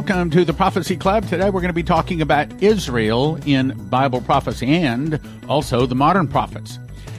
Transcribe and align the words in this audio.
Welcome 0.00 0.30
to 0.30 0.46
the 0.46 0.54
Prophecy 0.54 0.96
Club. 0.96 1.28
Today 1.28 1.50
we're 1.50 1.60
going 1.60 1.68
to 1.68 1.74
be 1.74 1.82
talking 1.82 2.22
about 2.22 2.62
Israel 2.62 3.38
in 3.44 3.74
Bible 3.90 4.22
prophecy 4.22 4.66
and 4.66 5.20
also 5.46 5.84
the 5.84 5.94
modern 5.94 6.26
prophets. 6.26 6.78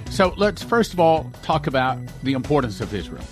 So 0.10 0.34
let's 0.36 0.64
first 0.64 0.92
of 0.92 1.00
all 1.00 1.32
talk 1.44 1.68
about 1.68 2.00
the 2.24 2.34
importance 2.34 2.82
of 2.82 2.92
Israel. 2.92 3.24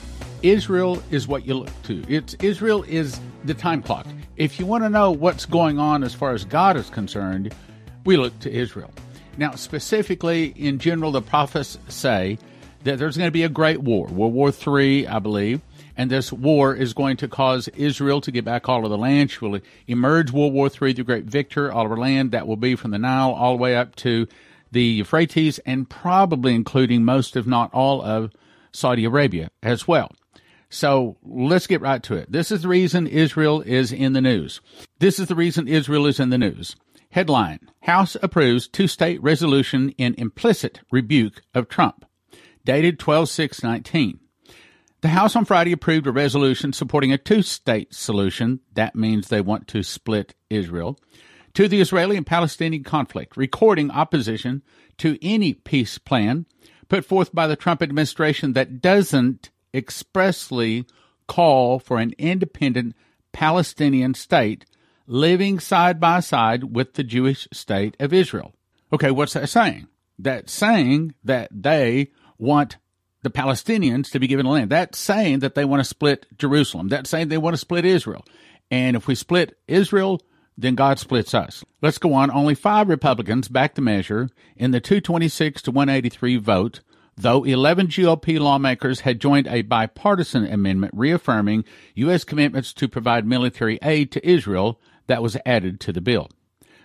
Israel 0.43 1.01
is 1.09 1.27
what 1.27 1.47
you 1.47 1.55
look 1.55 1.81
to. 1.85 2.05
It's 2.07 2.35
Israel 2.35 2.83
is 2.83 3.19
the 3.43 3.55
time 3.55 3.81
clock. 3.81 4.05
If 4.37 4.59
you 4.59 4.67
want 4.67 4.83
to 4.83 4.89
know 4.89 5.09
what's 5.09 5.47
going 5.47 5.79
on 5.79 6.03
as 6.03 6.13
far 6.13 6.31
as 6.33 6.45
God 6.45 6.77
is 6.77 6.91
concerned, 6.91 7.51
we 8.05 8.17
look 8.17 8.37
to 8.41 8.51
Israel. 8.51 8.91
Now, 9.37 9.55
specifically 9.55 10.53
in 10.57 10.77
general, 10.77 11.11
the 11.11 11.23
prophets 11.23 11.79
say 11.87 12.37
that 12.83 12.99
there's 12.99 13.17
going 13.17 13.27
to 13.27 13.31
be 13.31 13.43
a 13.43 13.49
great 13.49 13.81
war, 13.81 14.05
World 14.09 14.33
War 14.33 14.53
III, 14.79 15.07
I 15.07 15.17
believe, 15.17 15.59
and 15.99 16.09
this 16.09 16.31
war 16.31 16.73
is 16.73 16.93
going 16.93 17.17
to 17.17 17.27
cause 17.27 17.67
Israel 17.75 18.21
to 18.21 18.31
get 18.31 18.45
back 18.45 18.69
all 18.69 18.85
of 18.85 18.89
the 18.89 18.97
land. 18.97 19.29
She 19.29 19.43
will 19.43 19.59
emerge 19.85 20.31
World 20.31 20.53
War 20.53 20.69
III 20.69 20.93
the 20.93 21.03
great 21.03 21.25
victor. 21.25 21.69
All 21.73 21.83
of 21.83 21.89
her 21.89 21.97
land 21.97 22.31
that 22.31 22.47
will 22.47 22.55
be 22.55 22.75
from 22.75 22.91
the 22.91 22.97
Nile 22.97 23.31
all 23.31 23.57
the 23.57 23.61
way 23.61 23.75
up 23.75 23.97
to 23.97 24.25
the 24.71 24.81
Euphrates, 24.81 25.59
and 25.65 25.89
probably 25.89 26.55
including 26.55 27.03
most, 27.03 27.35
if 27.35 27.45
not 27.45 27.73
all, 27.73 28.01
of 28.01 28.31
Saudi 28.71 29.03
Arabia 29.03 29.49
as 29.61 29.89
well. 29.89 30.09
So 30.69 31.17
let's 31.21 31.67
get 31.67 31.81
right 31.81 32.01
to 32.03 32.15
it. 32.15 32.31
This 32.31 32.49
is 32.49 32.61
the 32.61 32.69
reason 32.69 33.05
Israel 33.05 33.59
is 33.59 33.91
in 33.91 34.13
the 34.13 34.21
news. 34.21 34.61
This 34.99 35.19
is 35.19 35.27
the 35.27 35.35
reason 35.35 35.67
Israel 35.67 36.05
is 36.05 36.17
in 36.17 36.29
the 36.29 36.37
news. 36.37 36.77
Headline 37.11 37.59
House 37.81 38.15
approves 38.23 38.69
two 38.69 38.87
state 38.87 39.21
resolution 39.21 39.89
in 39.97 40.15
implicit 40.17 40.79
rebuke 40.91 41.41
of 41.53 41.67
Trump. 41.67 42.05
Dated 42.63 42.99
12 42.99 43.27
6 43.27 43.63
19. 43.63 44.19
The 45.01 45.09
House 45.09 45.37
on 45.37 45.45
Friday 45.45 45.71
approved 45.71 46.07
a 46.07 46.11
resolution 46.11 46.73
supporting 46.73 47.13
a 47.13 47.17
two 47.17 47.41
state 47.41 47.93
solution. 47.93 48.59
That 48.73 48.95
means 48.95 49.29
they 49.29 49.39
want 49.39 49.67
to 49.69 49.81
split 49.81 50.35
Israel 50.49 50.99
to 51.53 51.69
the 51.69 51.79
Israeli 51.79 52.17
and 52.17 52.25
Palestinian 52.25 52.83
conflict, 52.83 53.37
recording 53.37 53.91
opposition 53.91 54.61
to 54.97 55.17
any 55.21 55.53
peace 55.53 55.97
plan 55.97 56.45
put 56.89 57.05
forth 57.05 57.33
by 57.33 57.47
the 57.47 57.55
Trump 57.55 57.81
administration 57.81 58.53
that 58.53 58.81
doesn't 58.81 59.51
expressly 59.73 60.85
call 61.27 61.79
for 61.79 61.97
an 61.97 62.13
independent 62.17 62.93
Palestinian 63.31 64.13
state 64.13 64.65
living 65.07 65.59
side 65.59 65.99
by 66.01 66.19
side 66.19 66.75
with 66.75 66.95
the 66.95 67.03
Jewish 67.03 67.47
state 67.53 67.95
of 68.01 68.11
Israel. 68.11 68.53
Okay, 68.91 69.11
what's 69.11 69.33
that 69.33 69.47
saying? 69.47 69.87
That's 70.17 70.51
saying 70.51 71.13
that 71.23 71.49
they 71.51 72.11
want 72.37 72.77
the 73.21 73.29
Palestinians 73.29 74.11
to 74.11 74.19
be 74.19 74.27
given 74.27 74.45
land. 74.45 74.69
That's 74.69 74.97
saying 74.97 75.39
that 75.39 75.55
they 75.55 75.65
want 75.65 75.81
to 75.81 75.89
split 75.89 76.25
Jerusalem. 76.37 76.87
That's 76.87 77.09
saying 77.09 77.27
they 77.27 77.37
want 77.37 77.53
to 77.53 77.59
split 77.59 77.85
Israel. 77.85 78.25
And 78.71 78.95
if 78.95 79.07
we 79.07 79.15
split 79.15 79.57
Israel, 79.67 80.21
then 80.57 80.75
God 80.75 80.99
splits 80.99 81.33
us. 81.33 81.63
Let's 81.81 81.97
go 81.97 82.13
on. 82.13 82.31
Only 82.31 82.55
five 82.55 82.89
Republicans 82.89 83.47
backed 83.47 83.75
the 83.75 83.81
measure 83.81 84.29
in 84.55 84.71
the 84.71 84.81
226 84.81 85.63
to 85.63 85.71
183 85.71 86.37
vote, 86.37 86.81
though 87.15 87.43
11 87.43 87.87
GOP 87.87 88.39
lawmakers 88.39 89.01
had 89.01 89.19
joined 89.19 89.47
a 89.47 89.61
bipartisan 89.61 90.45
amendment 90.45 90.93
reaffirming 90.95 91.63
U.S. 91.95 92.23
commitments 92.23 92.73
to 92.73 92.87
provide 92.87 93.25
military 93.25 93.79
aid 93.81 94.11
to 94.11 94.27
Israel 94.27 94.79
that 95.07 95.23
was 95.23 95.37
added 95.45 95.79
to 95.81 95.93
the 95.93 96.01
bill. 96.01 96.29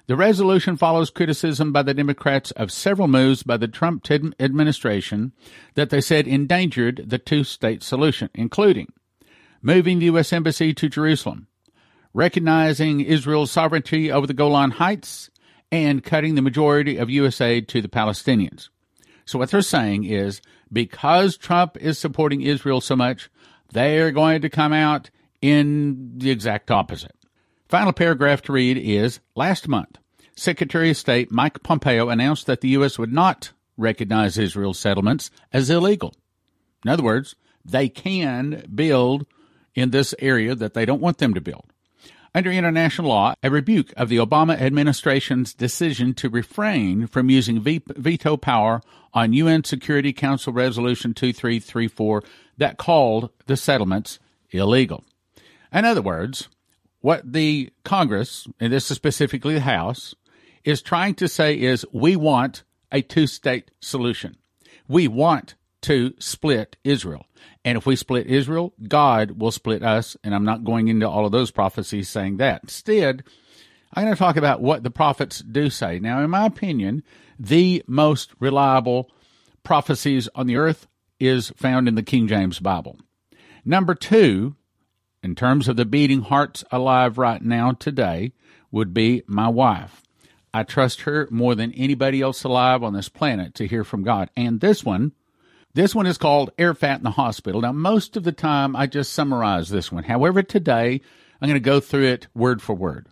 The 0.07 0.17
resolution 0.17 0.77
follows 0.77 1.09
criticism 1.09 1.73
by 1.73 1.83
the 1.83 1.95
Democrats 1.95 2.51
of 2.53 2.71
several 2.71 3.09
moves 3.09 3.43
by 3.43 3.57
the 3.57 3.69
Trump 3.69 4.05
administration 4.11 5.33
that 5.77 5.89
they 5.89 6.03
said 6.03 6.27
endangered 6.27 7.05
the 7.07 7.19
two 7.19 7.43
state 7.43 7.83
solution, 7.83 8.29
including 8.35 8.93
moving 9.63 9.99
the 9.99 10.07
U.S. 10.07 10.31
Embassy 10.31 10.75
to 10.75 10.91
Jerusalem, 10.91 11.47
recognizing 12.13 13.01
Israel's 13.01 13.51
sovereignty 13.51 14.13
over 14.13 14.27
the 14.27 14.35
Golan 14.35 14.73
Heights, 14.73 15.31
and 15.73 16.05
cutting 16.05 16.35
the 16.35 16.43
majority 16.43 16.99
of 16.99 17.09
U.S. 17.09 17.41
aid 17.41 17.67
to 17.69 17.81
the 17.81 17.89
Palestinians. 17.89 18.69
So, 19.25 19.39
what 19.39 19.51
they're 19.51 19.63
saying 19.63 20.05
is 20.05 20.43
because 20.71 21.39
Trump 21.39 21.79
is 21.79 21.99
supporting 21.99 22.43
Israel 22.43 22.83
so 22.83 22.95
much, 22.95 23.31
they're 23.73 24.13
going 24.13 24.43
to 24.43 24.51
come 24.51 24.75
out 24.75 25.11
in 25.41 26.19
the 26.19 26.31
exact 26.31 26.71
opposite. 26.71 27.17
Final 27.75 27.93
paragraph 27.93 28.41
to 28.43 28.53
read 28.53 28.79
is 28.79 29.19
Last 29.35 29.67
month, 29.67 29.99
Secretary 30.37 30.91
of 30.91 30.97
State 30.97 31.33
Mike 31.33 31.65
Pompeo 31.65 32.09
announced 32.09 32.47
that 32.47 32.61
the 32.61 32.69
U.S. 32.69 33.01
would 33.01 33.13
not 33.13 33.51
recognize 33.77 34.39
Israel's 34.39 34.79
settlements 34.79 35.29
as 35.53 35.71
illegal. 35.71 36.15
In 36.85 36.93
other 36.93 37.03
words, 37.03 37.35
they 37.65 37.89
can 37.89 38.65
build 38.73 39.27
in 39.75 39.91
this 39.91 40.15
area 40.21 40.55
that 40.55 40.75
they 40.75 40.85
don't 40.85 41.01
want 41.01 41.19
them 41.19 41.35
to 41.35 41.41
build. 41.41 41.65
Under 42.33 42.53
international 42.53 43.09
law, 43.09 43.35
a 43.43 43.51
rebuke 43.51 43.93
of 43.97 44.09
the 44.09 44.19
Obama 44.19 44.57
administration's 44.57 45.53
decision 45.53 46.15
to 46.15 46.29
refrain 46.29 47.09
from 47.09 47.29
using 47.29 47.61
veto 47.61 48.37
power 48.37 48.83
on 49.13 49.33
UN 49.33 49.65
Security 49.65 50.13
Council 50.13 50.53
Resolution 50.53 51.13
2334 51.13 52.23
that 52.57 52.79
called 52.79 53.31
the 53.47 53.57
settlements 53.57 54.21
illegal. 54.53 55.03
In 55.73 55.85
other 55.85 56.03
words, 56.03 56.49
what 57.05 57.35
the 57.35 57.71
Congress, 57.85 58.49
and 58.59 58.73
this 58.73 58.91
is 58.91 58.97
specifically 58.97 59.53
the 59.53 59.61
House, 59.61 60.15
is 60.65 60.81
trying 60.81 61.15
to 61.17 61.29
say 61.29 61.61
is 61.61 61.85
we 61.93 62.17
want 62.17 62.63
a 62.91 63.03
two 63.03 63.27
state 63.27 63.71
solution. 63.79 64.39
We 64.89 65.07
want 65.07 65.55
to 65.83 66.15
split 66.19 66.79
Israel. 66.83 67.27
And 67.63 67.77
if 67.77 67.85
we 67.85 67.95
split 67.95 68.27
Israel, 68.27 68.73
God 68.89 69.33
will 69.33 69.51
split 69.51 69.83
us. 69.83 70.17
And 70.25 70.35
I'm 70.35 70.47
not 70.47 70.65
going 70.65 70.89
into 70.89 71.07
all 71.07 71.27
of 71.27 71.33
those 71.33 71.51
prophecies 71.51 72.09
saying 72.09 72.39
that. 72.39 72.63
Instead, 72.63 73.23
I'm 73.93 74.05
going 74.05 74.15
to 74.15 74.19
talk 74.19 74.39
about 74.39 74.63
what 74.63 74.83
the 74.83 74.91
prophets 74.91 75.41
do 75.41 75.69
say. 75.69 75.99
Now, 75.99 76.25
in 76.25 76.31
my 76.31 76.47
opinion, 76.47 77.03
the 77.39 77.83
most 77.87 78.33
reliable 78.41 79.11
prophecies 79.63 80.27
on 80.35 80.47
the 80.47 80.57
earth 80.57 80.87
is 81.21 81.53
found 81.55 81.87
in 81.87 81.97
the 81.97 82.03
King 82.03 82.29
James 82.29 82.61
Bible. 82.61 82.97
Number 83.63 83.95
two, 83.95 84.57
in 85.25 85.35
terms 85.35 85.69
of 85.69 85.77
the 85.77 85.87
beating 85.87 86.21
hearts 86.21 86.63
alive 86.71 87.17
right 87.17 87.41
now 87.41 87.73
today, 87.73 88.33
would 88.71 88.93
be 88.93 89.23
my 89.27 89.49
wife. 89.49 90.03
I 90.53 90.65
trust 90.65 91.03
her 91.03 91.27
more 91.31 91.55
than 91.55 91.73
anybody 91.73 92.21
else 92.21 92.45
alive 92.45 92.83
on 92.83 92.93
this 92.93 93.09
planet 93.09 93.55
to 93.55 93.67
hear 93.67 93.85
from 93.85 94.03
God. 94.03 94.31
And 94.37 94.61
this 94.61 94.85
one, 94.85 95.13
this 95.73 95.95
one 95.95 96.07
is 96.07 96.19
called 96.19 96.53
Arafat 96.59 96.99
in 96.99 97.05
the 97.05 97.11
Hospital. 97.11 97.63
Now, 97.63 97.73
most 97.73 98.17
of 98.17 98.25
the 98.25 98.33
time 98.33 98.77
I 98.77 98.87
just 98.87 99.13
summarize 99.13 99.71
this 99.71 99.91
one. 99.91 100.05
However, 100.05 100.43
today 100.43 101.01
I'm 101.41 101.49
going 101.49 101.55
to 101.55 101.61
go 101.61 101.81
through 101.81 102.05
it 102.05 102.27
word 102.35 102.61
for 102.61 102.75
word. 102.75 103.07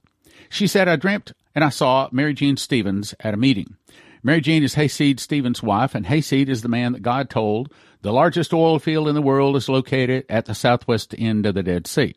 She 0.50 0.66
said, 0.66 0.88
I 0.88 0.96
dreamt 0.96 1.32
and 1.54 1.64
I 1.64 1.70
saw 1.70 2.08
Mary 2.12 2.34
Jean 2.34 2.56
Stevens 2.56 3.14
at 3.20 3.34
a 3.34 3.38
meeting. 3.38 3.76
Mary 4.24 4.40
Jean 4.40 4.62
is 4.62 4.74
Hayseed 4.74 5.18
Stevens' 5.18 5.64
wife, 5.64 5.96
and 5.96 6.06
Hayseed 6.06 6.48
is 6.48 6.62
the 6.62 6.68
man 6.68 6.92
that 6.92 7.02
God 7.02 7.28
told 7.28 7.72
the 8.02 8.12
largest 8.12 8.54
oil 8.54 8.78
field 8.78 9.08
in 9.08 9.16
the 9.16 9.22
world 9.22 9.56
is 9.56 9.68
located 9.68 10.24
at 10.28 10.44
the 10.44 10.54
southwest 10.54 11.12
end 11.18 11.44
of 11.44 11.54
the 11.54 11.62
Dead 11.62 11.88
Sea. 11.88 12.14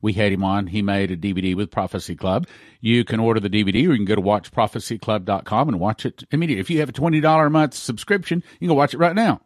We 0.00 0.14
had 0.14 0.32
him 0.32 0.42
on. 0.42 0.68
He 0.68 0.80
made 0.80 1.10
a 1.10 1.16
DVD 1.16 1.54
with 1.54 1.70
Prophecy 1.70 2.16
Club. 2.16 2.46
You 2.80 3.04
can 3.04 3.20
order 3.20 3.38
the 3.38 3.50
DVD 3.50 3.86
or 3.86 3.92
you 3.92 3.96
can 3.96 4.04
go 4.04 4.16
to 4.16 4.22
watchprophecyclub.com 4.22 5.68
and 5.68 5.78
watch 5.78 6.04
it 6.06 6.24
immediately. 6.30 6.60
If 6.60 6.70
you 6.70 6.80
have 6.80 6.88
a 6.88 6.92
$20 6.92 7.46
a 7.46 7.50
month 7.50 7.74
subscription, 7.74 8.42
you 8.58 8.68
can 8.68 8.76
watch 8.76 8.94
it 8.94 8.98
right 8.98 9.14
now. 9.14 9.42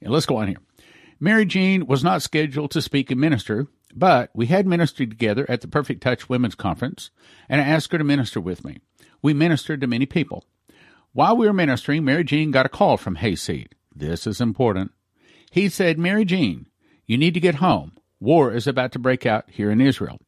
And 0.00 0.12
let's 0.12 0.26
go 0.26 0.36
on 0.36 0.48
here. 0.48 0.60
Mary 1.18 1.46
Jean 1.46 1.86
was 1.86 2.04
not 2.04 2.22
scheduled 2.22 2.70
to 2.72 2.82
speak 2.82 3.10
and 3.10 3.20
minister, 3.20 3.66
but 3.94 4.30
we 4.34 4.46
had 4.46 4.66
ministered 4.66 5.10
together 5.10 5.46
at 5.48 5.62
the 5.62 5.68
Perfect 5.68 6.02
Touch 6.02 6.28
Women's 6.28 6.54
Conference, 6.54 7.10
and 7.48 7.60
I 7.60 7.64
asked 7.64 7.90
her 7.92 7.98
to 7.98 8.04
minister 8.04 8.40
with 8.40 8.64
me. 8.64 8.78
We 9.22 9.32
ministered 9.32 9.80
to 9.80 9.86
many 9.86 10.04
people. 10.04 10.44
While 11.16 11.38
we 11.38 11.46
were 11.46 11.54
ministering, 11.54 12.04
Mary 12.04 12.24
Jean 12.24 12.50
got 12.50 12.66
a 12.66 12.68
call 12.68 12.98
from 12.98 13.14
Hayseed. 13.14 13.74
This 13.90 14.26
is 14.26 14.38
important. 14.38 14.92
He 15.50 15.70
said, 15.70 15.98
Mary 15.98 16.26
Jean, 16.26 16.66
you 17.06 17.16
need 17.16 17.32
to 17.32 17.40
get 17.40 17.54
home. 17.54 17.92
War 18.20 18.52
is 18.52 18.66
about 18.66 18.92
to 18.92 18.98
break 18.98 19.24
out 19.24 19.48
here 19.48 19.70
in 19.70 19.80
Israel. 19.80 20.20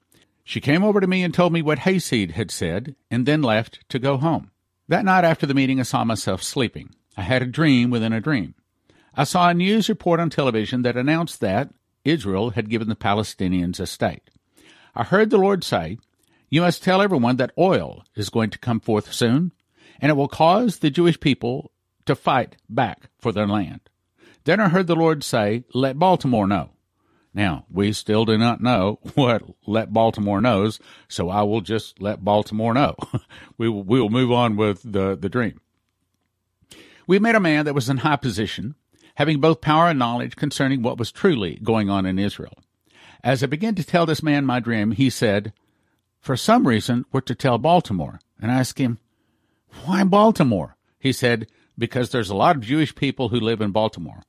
She 0.44 0.62
came 0.62 0.82
over 0.82 0.98
to 0.98 1.06
me 1.06 1.22
and 1.22 1.34
told 1.34 1.52
me 1.52 1.60
what 1.60 1.80
Hayseed 1.80 2.30
had 2.30 2.50
said, 2.50 2.96
and 3.10 3.26
then 3.26 3.42
left 3.42 3.86
to 3.90 3.98
go 3.98 4.16
home. 4.16 4.50
That 4.88 5.04
night 5.04 5.24
after 5.24 5.44
the 5.44 5.52
meeting, 5.52 5.78
I 5.78 5.82
saw 5.82 6.04
myself 6.04 6.42
sleeping. 6.42 6.94
I 7.18 7.20
had 7.20 7.42
a 7.42 7.46
dream 7.46 7.90
within 7.90 8.14
a 8.14 8.20
dream. 8.22 8.54
I 9.14 9.24
saw 9.24 9.50
a 9.50 9.52
news 9.52 9.90
report 9.90 10.20
on 10.20 10.30
television 10.30 10.80
that 10.84 10.96
announced 10.96 11.42
that 11.42 11.68
Israel 12.06 12.52
had 12.52 12.70
given 12.70 12.88
the 12.88 12.96
Palestinians 12.96 13.78
a 13.78 13.86
state. 13.86 14.30
I 14.94 15.04
heard 15.04 15.28
the 15.28 15.36
Lord 15.36 15.64
say, 15.64 15.98
You 16.48 16.62
must 16.62 16.82
tell 16.82 17.02
everyone 17.02 17.36
that 17.36 17.52
oil 17.58 18.04
is 18.16 18.30
going 18.30 18.48
to 18.48 18.58
come 18.58 18.80
forth 18.80 19.12
soon, 19.12 19.52
and 20.00 20.10
it 20.10 20.14
will 20.14 20.28
cause 20.28 20.78
the 20.78 20.90
Jewish 20.90 21.18
people 21.18 21.72
to 22.06 22.14
fight 22.14 22.56
back 22.68 23.10
for 23.18 23.32
their 23.32 23.46
land. 23.46 23.80
Then 24.44 24.60
I 24.60 24.68
heard 24.68 24.86
the 24.86 24.96
Lord 24.96 25.22
say, 25.22 25.64
Let 25.74 25.98
Baltimore 25.98 26.46
know. 26.46 26.70
Now, 27.34 27.66
we 27.70 27.92
still 27.92 28.24
do 28.24 28.38
not 28.38 28.60
know 28.60 28.98
what 29.14 29.42
let 29.66 29.92
Baltimore 29.92 30.40
knows, 30.40 30.80
so 31.08 31.28
I 31.28 31.42
will 31.42 31.60
just 31.60 32.00
let 32.00 32.24
Baltimore 32.24 32.74
know. 32.74 32.96
we, 33.58 33.68
will, 33.68 33.82
we 33.82 34.00
will 34.00 34.10
move 34.10 34.32
on 34.32 34.56
with 34.56 34.82
the, 34.82 35.16
the 35.16 35.28
dream. 35.28 35.60
We 37.06 37.18
met 37.18 37.34
a 37.34 37.40
man 37.40 37.64
that 37.64 37.74
was 37.74 37.88
in 37.88 37.98
high 37.98 38.16
position, 38.16 38.74
having 39.16 39.40
both 39.40 39.60
power 39.60 39.88
and 39.88 39.98
knowledge 39.98 40.36
concerning 40.36 40.82
what 40.82 40.98
was 40.98 41.12
truly 41.12 41.58
going 41.62 41.88
on 41.88 42.06
in 42.06 42.18
Israel. 42.18 42.54
As 43.22 43.42
I 43.42 43.46
began 43.46 43.74
to 43.74 43.84
tell 43.84 44.06
this 44.06 44.22
man 44.22 44.46
my 44.46 44.60
dream, 44.60 44.92
he 44.92 45.10
said, 45.10 45.52
for 46.20 46.36
some 46.36 46.66
reason, 46.66 47.04
we're 47.12 47.20
to 47.22 47.34
tell 47.34 47.58
Baltimore. 47.58 48.20
And 48.40 48.50
I 48.50 48.58
asked 48.60 48.78
him, 48.78 48.98
Why 49.84 50.04
Baltimore? 50.04 50.76
He 50.98 51.12
said, 51.12 51.48
Because 51.76 52.10
there's 52.10 52.30
a 52.30 52.36
lot 52.36 52.56
of 52.56 52.62
Jewish 52.62 52.94
people 52.94 53.28
who 53.28 53.40
live 53.40 53.60
in 53.60 53.70
Baltimore. 53.70 54.22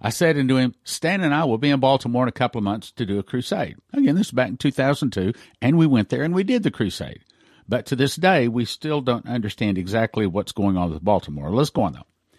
I 0.00 0.10
said 0.10 0.36
to 0.36 0.56
him, 0.56 0.74
Stan 0.84 1.22
and 1.22 1.34
I 1.34 1.44
will 1.44 1.58
be 1.58 1.70
in 1.70 1.80
Baltimore 1.80 2.24
in 2.24 2.28
a 2.28 2.32
couple 2.32 2.58
of 2.58 2.64
months 2.64 2.92
to 2.92 3.06
do 3.06 3.18
a 3.18 3.22
crusade. 3.22 3.76
Again, 3.92 4.14
this 4.14 4.26
is 4.28 4.32
back 4.32 4.48
in 4.48 4.56
2002, 4.56 5.32
and 5.62 5.78
we 5.78 5.86
went 5.86 6.10
there 6.10 6.22
and 6.22 6.34
we 6.34 6.44
did 6.44 6.62
the 6.62 6.70
crusade. 6.70 7.24
But 7.68 7.86
to 7.86 7.96
this 7.96 8.16
day, 8.16 8.46
we 8.46 8.64
still 8.64 9.00
don't 9.00 9.26
understand 9.26 9.78
exactly 9.78 10.26
what's 10.26 10.52
going 10.52 10.76
on 10.76 10.92
with 10.92 11.04
Baltimore. 11.04 11.50
Let's 11.50 11.70
go 11.70 11.82
on, 11.82 11.94
though. 11.94 12.38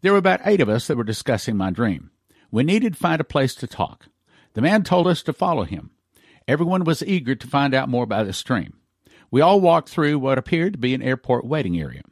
There 0.00 0.12
were 0.12 0.18
about 0.18 0.40
eight 0.44 0.60
of 0.60 0.68
us 0.68 0.86
that 0.86 0.96
were 0.96 1.04
discussing 1.04 1.56
my 1.56 1.70
dream. 1.70 2.10
We 2.50 2.62
needed 2.62 2.94
to 2.94 2.98
find 2.98 3.20
a 3.20 3.24
place 3.24 3.54
to 3.56 3.66
talk. 3.66 4.06
The 4.54 4.62
man 4.62 4.84
told 4.84 5.06
us 5.06 5.22
to 5.24 5.32
follow 5.32 5.64
him. 5.64 5.90
Everyone 6.46 6.84
was 6.84 7.02
eager 7.02 7.34
to 7.34 7.46
find 7.46 7.74
out 7.74 7.88
more 7.88 8.04
about 8.04 8.26
this 8.26 8.42
dream. 8.42 8.74
We 9.34 9.40
all 9.40 9.60
walked 9.60 9.88
through 9.88 10.20
what 10.20 10.38
appeared 10.38 10.74
to 10.74 10.78
be 10.78 10.94
an 10.94 11.02
airport 11.02 11.44
waiting 11.44 11.76
area. 11.76 12.02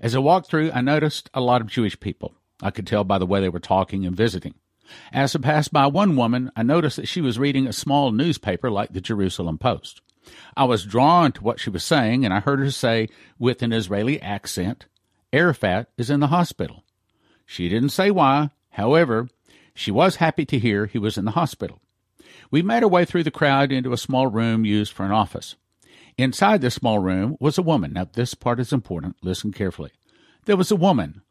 As 0.00 0.16
I 0.16 0.18
walked 0.18 0.48
through, 0.48 0.72
I 0.72 0.80
noticed 0.80 1.30
a 1.32 1.40
lot 1.40 1.60
of 1.60 1.68
Jewish 1.68 2.00
people. 2.00 2.34
I 2.60 2.72
could 2.72 2.88
tell 2.88 3.04
by 3.04 3.18
the 3.18 3.26
way 3.26 3.40
they 3.40 3.48
were 3.48 3.60
talking 3.60 4.04
and 4.04 4.16
visiting. 4.16 4.54
As 5.12 5.36
I 5.36 5.38
passed 5.38 5.72
by 5.72 5.86
one 5.86 6.16
woman, 6.16 6.50
I 6.56 6.64
noticed 6.64 6.96
that 6.96 7.06
she 7.06 7.20
was 7.20 7.38
reading 7.38 7.68
a 7.68 7.72
small 7.72 8.10
newspaper 8.10 8.68
like 8.68 8.92
the 8.92 9.00
Jerusalem 9.00 9.58
Post. 9.58 10.00
I 10.56 10.64
was 10.64 10.84
drawn 10.84 11.30
to 11.30 11.44
what 11.44 11.60
she 11.60 11.70
was 11.70 11.84
saying, 11.84 12.24
and 12.24 12.34
I 12.34 12.40
heard 12.40 12.58
her 12.58 12.72
say 12.72 13.08
with 13.38 13.62
an 13.62 13.72
Israeli 13.72 14.20
accent, 14.20 14.86
Arafat 15.32 15.88
is 15.96 16.10
in 16.10 16.18
the 16.18 16.34
hospital. 16.34 16.82
She 17.46 17.68
didn't 17.68 17.90
say 17.90 18.10
why. 18.10 18.50
However, 18.70 19.28
she 19.72 19.92
was 19.92 20.16
happy 20.16 20.44
to 20.46 20.58
hear 20.58 20.86
he 20.86 20.98
was 20.98 21.16
in 21.16 21.26
the 21.26 21.30
hospital. 21.30 21.80
We 22.50 22.60
made 22.60 22.82
our 22.82 22.88
way 22.88 23.04
through 23.04 23.22
the 23.22 23.30
crowd 23.30 23.70
into 23.70 23.92
a 23.92 23.96
small 23.96 24.26
room 24.26 24.64
used 24.64 24.92
for 24.92 25.04
an 25.04 25.12
office. 25.12 25.54
Inside 26.18 26.60
this 26.60 26.74
small 26.74 26.98
room 26.98 27.36
was 27.40 27.58
a 27.58 27.62
woman. 27.62 27.94
Now, 27.94 28.06
this 28.12 28.34
part 28.34 28.60
is 28.60 28.72
important. 28.72 29.16
Listen 29.22 29.52
carefully. 29.52 29.90
There 30.44 30.56
was 30.56 30.70
a 30.70 30.76
woman 30.76 31.22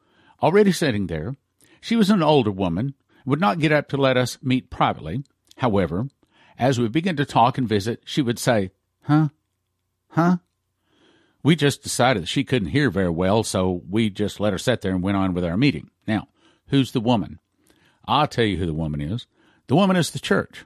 already 0.41 0.71
sitting 0.71 1.07
there. 1.07 1.35
She 1.81 1.95
was 1.95 2.09
an 2.09 2.23
older 2.23 2.51
woman, 2.51 2.95
would 3.25 3.39
not 3.39 3.59
get 3.59 3.71
up 3.71 3.89
to 3.89 3.97
let 3.97 4.17
us 4.17 4.37
meet 4.41 4.69
privately. 4.69 5.23
However, 5.57 6.07
as 6.57 6.79
we 6.79 6.87
began 6.87 7.15
to 7.17 7.25
talk 7.25 7.57
and 7.57 7.67
visit, 7.67 8.01
she 8.05 8.21
would 8.21 8.39
say, 8.39 8.71
Huh? 9.03 9.29
Huh? 10.09 10.37
We 11.43 11.55
just 11.55 11.81
decided 11.81 12.27
she 12.27 12.43
couldn't 12.43 12.69
hear 12.69 12.91
very 12.91 13.09
well, 13.09 13.43
so 13.43 13.81
we 13.89 14.09
just 14.09 14.39
let 14.39 14.53
her 14.53 14.59
sit 14.59 14.81
there 14.81 14.93
and 14.93 15.01
went 15.01 15.17
on 15.17 15.33
with 15.33 15.43
our 15.43 15.57
meeting. 15.57 15.89
Now, 16.07 16.27
who's 16.67 16.91
the 16.91 16.99
woman? 16.99 17.39
I'll 18.05 18.27
tell 18.27 18.45
you 18.45 18.57
who 18.57 18.65
the 18.65 18.73
woman 18.73 19.01
is. 19.01 19.25
The 19.67 19.75
woman 19.75 19.95
is 19.95 20.11
the 20.11 20.19
church. 20.19 20.65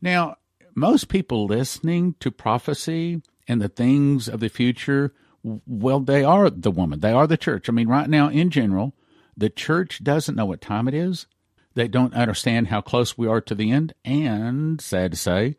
Now, 0.00 0.36
most 0.74 1.08
people 1.08 1.46
listening 1.46 2.14
to 2.20 2.30
prophecy 2.30 3.22
and 3.46 3.60
the 3.60 3.68
things 3.68 4.28
of 4.28 4.40
the 4.40 4.48
future, 4.48 5.12
well, 5.42 6.00
they 6.00 6.24
are 6.24 6.50
the 6.50 6.70
woman. 6.70 7.00
They 7.00 7.12
are 7.12 7.26
the 7.26 7.36
church. 7.36 7.68
I 7.68 7.72
mean, 7.72 7.88
right 7.88 8.08
now, 8.08 8.28
in 8.28 8.50
general, 8.50 8.94
the 9.36 9.50
church 9.50 10.02
doesn't 10.02 10.34
know 10.34 10.46
what 10.46 10.60
time 10.60 10.88
it 10.88 10.94
is. 10.94 11.26
They 11.74 11.88
don't 11.88 12.14
understand 12.14 12.68
how 12.68 12.80
close 12.80 13.18
we 13.18 13.26
are 13.26 13.40
to 13.42 13.54
the 13.54 13.70
end. 13.70 13.94
And, 14.04 14.80
sad 14.80 15.10
to 15.10 15.16
say, 15.16 15.56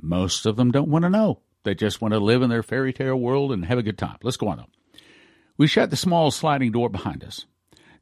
most 0.00 0.46
of 0.46 0.56
them 0.56 0.70
don't 0.70 0.88
want 0.88 1.04
to 1.04 1.10
know. 1.10 1.40
They 1.62 1.74
just 1.74 2.00
want 2.00 2.12
to 2.14 2.20
live 2.20 2.42
in 2.42 2.50
their 2.50 2.62
fairy 2.62 2.92
tale 2.92 3.16
world 3.16 3.52
and 3.52 3.66
have 3.66 3.78
a 3.78 3.82
good 3.82 3.98
time. 3.98 4.16
Let's 4.22 4.38
go 4.38 4.48
on, 4.48 4.58
though. 4.58 5.02
We 5.58 5.66
shut 5.66 5.90
the 5.90 5.96
small 5.96 6.30
sliding 6.30 6.72
door 6.72 6.88
behind 6.88 7.22
us. 7.22 7.44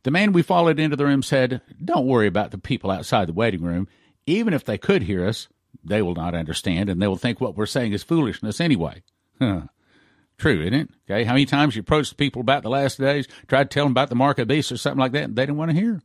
The 0.04 0.12
man 0.12 0.32
we 0.32 0.42
followed 0.42 0.78
into 0.78 0.96
the 0.96 1.04
room 1.04 1.24
said, 1.24 1.60
Don't 1.84 2.06
worry 2.06 2.28
about 2.28 2.52
the 2.52 2.58
people 2.58 2.90
outside 2.90 3.26
the 3.26 3.32
waiting 3.32 3.62
room. 3.62 3.88
Even 4.26 4.54
if 4.54 4.64
they 4.64 4.78
could 4.78 5.02
hear 5.02 5.26
us, 5.26 5.48
they 5.84 6.02
will 6.02 6.14
not 6.14 6.34
understand 6.34 6.88
and 6.88 7.00
they 7.00 7.06
will 7.06 7.16
think 7.16 7.40
what 7.40 7.56
we're 7.56 7.66
saying 7.66 7.92
is 7.92 8.02
foolishness 8.02 8.60
anyway. 8.60 9.02
True, 9.40 10.60
isn't 10.60 10.74
it? 10.74 10.90
Okay, 11.10 11.24
how 11.24 11.32
many 11.32 11.46
times 11.46 11.74
you 11.74 11.80
approached 11.80 12.16
people 12.16 12.40
about 12.40 12.62
the 12.62 12.70
last 12.70 12.98
days, 12.98 13.26
tried 13.48 13.70
to 13.70 13.74
tell 13.74 13.84
them 13.84 13.92
about 13.92 14.08
the 14.08 14.14
mark 14.14 14.38
of 14.38 14.48
beast 14.48 14.70
or 14.70 14.76
something 14.76 15.00
like 15.00 15.12
that, 15.12 15.24
and 15.24 15.36
they 15.36 15.42
didn't 15.42 15.56
want 15.56 15.72
to 15.72 15.76
hear. 15.76 16.00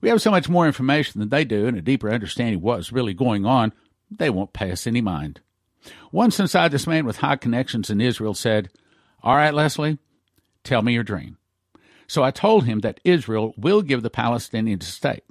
We 0.00 0.08
have 0.08 0.22
so 0.22 0.30
much 0.30 0.48
more 0.48 0.66
information 0.66 1.18
than 1.18 1.30
they 1.30 1.44
do 1.44 1.66
and 1.66 1.76
a 1.76 1.82
deeper 1.82 2.12
understanding 2.12 2.56
of 2.56 2.62
what's 2.62 2.92
really 2.92 3.14
going 3.14 3.44
on, 3.44 3.72
they 4.10 4.30
won't 4.30 4.52
pay 4.52 4.70
us 4.70 4.86
any 4.86 5.00
mind. 5.00 5.40
Once 6.12 6.38
inside, 6.38 6.70
this 6.70 6.86
man 6.86 7.06
with 7.06 7.18
high 7.18 7.36
connections 7.36 7.90
in 7.90 8.00
Israel 8.00 8.34
said, 8.34 8.70
All 9.22 9.36
right, 9.36 9.54
Leslie, 9.54 9.98
tell 10.62 10.82
me 10.82 10.92
your 10.92 11.02
dream. 11.02 11.38
So 12.06 12.22
I 12.22 12.30
told 12.30 12.64
him 12.64 12.80
that 12.80 13.00
Israel 13.02 13.54
will 13.56 13.82
give 13.82 14.02
the 14.02 14.10
Palestinians 14.10 14.82
a 14.82 14.86
state, 14.86 15.24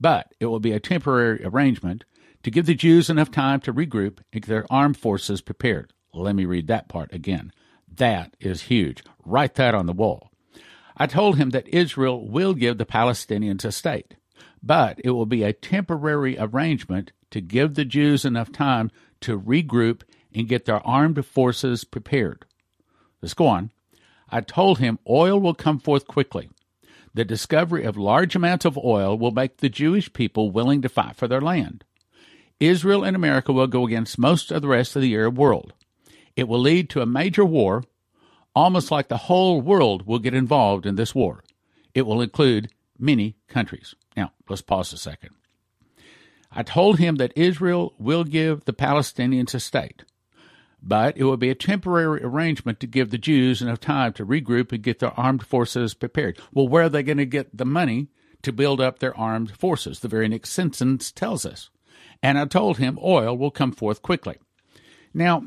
but 0.00 0.32
it 0.38 0.46
will 0.46 0.60
be 0.60 0.72
a 0.72 0.80
temporary 0.80 1.44
arrangement 1.44 2.04
to 2.42 2.50
give 2.50 2.66
the 2.66 2.74
Jews 2.74 3.10
enough 3.10 3.30
time 3.30 3.60
to 3.60 3.72
regroup 3.72 4.18
and 4.32 4.42
get 4.42 4.48
their 4.48 4.66
armed 4.70 4.96
forces 4.96 5.40
prepared. 5.40 5.92
Let 6.12 6.34
me 6.34 6.44
read 6.44 6.66
that 6.68 6.88
part 6.88 7.12
again. 7.12 7.52
That 7.92 8.34
is 8.40 8.62
huge. 8.62 9.02
Write 9.24 9.54
that 9.54 9.74
on 9.74 9.86
the 9.86 9.92
wall. 9.92 10.30
I 10.96 11.06
told 11.06 11.36
him 11.36 11.50
that 11.50 11.68
Israel 11.68 12.28
will 12.28 12.54
give 12.54 12.78
the 12.78 12.86
Palestinians 12.86 13.64
a 13.64 13.72
state, 13.72 14.16
but 14.62 15.00
it 15.02 15.10
will 15.10 15.26
be 15.26 15.42
a 15.42 15.52
temporary 15.52 16.36
arrangement 16.38 17.12
to 17.30 17.40
give 17.40 17.74
the 17.74 17.84
Jews 17.84 18.24
enough 18.24 18.52
time 18.52 18.90
to 19.20 19.38
regroup 19.38 20.02
and 20.34 20.48
get 20.48 20.64
their 20.64 20.86
armed 20.86 21.24
forces 21.24 21.84
prepared. 21.84 22.44
Let's 23.22 23.34
go 23.34 23.46
on. 23.46 23.70
I 24.28 24.40
told 24.40 24.78
him 24.78 24.98
oil 25.08 25.40
will 25.40 25.54
come 25.54 25.78
forth 25.78 26.06
quickly. 26.06 26.50
The 27.12 27.24
discovery 27.24 27.84
of 27.84 27.96
large 27.96 28.36
amounts 28.36 28.64
of 28.64 28.78
oil 28.78 29.18
will 29.18 29.32
make 29.32 29.56
the 29.56 29.68
Jewish 29.68 30.12
people 30.12 30.50
willing 30.50 30.82
to 30.82 30.88
fight 30.88 31.16
for 31.16 31.26
their 31.26 31.40
land. 31.40 31.84
Israel 32.60 33.02
and 33.02 33.16
America 33.16 33.52
will 33.52 33.66
go 33.66 33.86
against 33.86 34.18
most 34.18 34.52
of 34.52 34.60
the 34.60 34.68
rest 34.68 34.94
of 34.94 35.02
the 35.02 35.14
Arab 35.14 35.38
world. 35.38 35.72
It 36.36 36.46
will 36.46 36.60
lead 36.60 36.90
to 36.90 37.00
a 37.00 37.06
major 37.06 37.44
war, 37.44 37.84
almost 38.54 38.90
like 38.90 39.08
the 39.08 39.16
whole 39.16 39.60
world 39.62 40.06
will 40.06 40.18
get 40.18 40.34
involved 40.34 40.84
in 40.84 40.96
this 40.96 41.14
war. 41.14 41.42
It 41.94 42.02
will 42.02 42.20
include 42.20 42.70
many 42.98 43.36
countries. 43.48 43.94
Now, 44.16 44.32
let's 44.48 44.62
pause 44.62 44.92
a 44.92 44.98
second. 44.98 45.30
I 46.52 46.62
told 46.62 46.98
him 46.98 47.16
that 47.16 47.32
Israel 47.36 47.94
will 47.98 48.24
give 48.24 48.64
the 48.64 48.72
Palestinians 48.72 49.54
a 49.54 49.60
state, 49.60 50.04
but 50.82 51.16
it 51.16 51.24
will 51.24 51.36
be 51.36 51.50
a 51.50 51.54
temporary 51.54 52.22
arrangement 52.22 52.80
to 52.80 52.86
give 52.86 53.10
the 53.10 53.18
Jews 53.18 53.62
enough 53.62 53.80
time 53.80 54.12
to 54.14 54.26
regroup 54.26 54.72
and 54.72 54.82
get 54.82 54.98
their 54.98 55.18
armed 55.18 55.46
forces 55.46 55.94
prepared. 55.94 56.38
Well, 56.52 56.68
where 56.68 56.84
are 56.84 56.88
they 56.88 57.02
going 57.02 57.18
to 57.18 57.26
get 57.26 57.56
the 57.56 57.64
money 57.64 58.08
to 58.42 58.52
build 58.52 58.80
up 58.80 58.98
their 58.98 59.16
armed 59.16 59.52
forces? 59.52 60.00
The 60.00 60.08
very 60.08 60.28
next 60.28 60.50
sentence 60.50 61.12
tells 61.12 61.46
us. 61.46 61.70
And 62.22 62.38
I 62.38 62.44
told 62.44 62.78
him 62.78 62.98
oil 63.02 63.36
will 63.36 63.50
come 63.50 63.72
forth 63.72 64.02
quickly. 64.02 64.36
Now, 65.14 65.44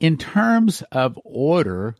in 0.00 0.16
terms 0.16 0.82
of 0.92 1.18
order, 1.24 1.96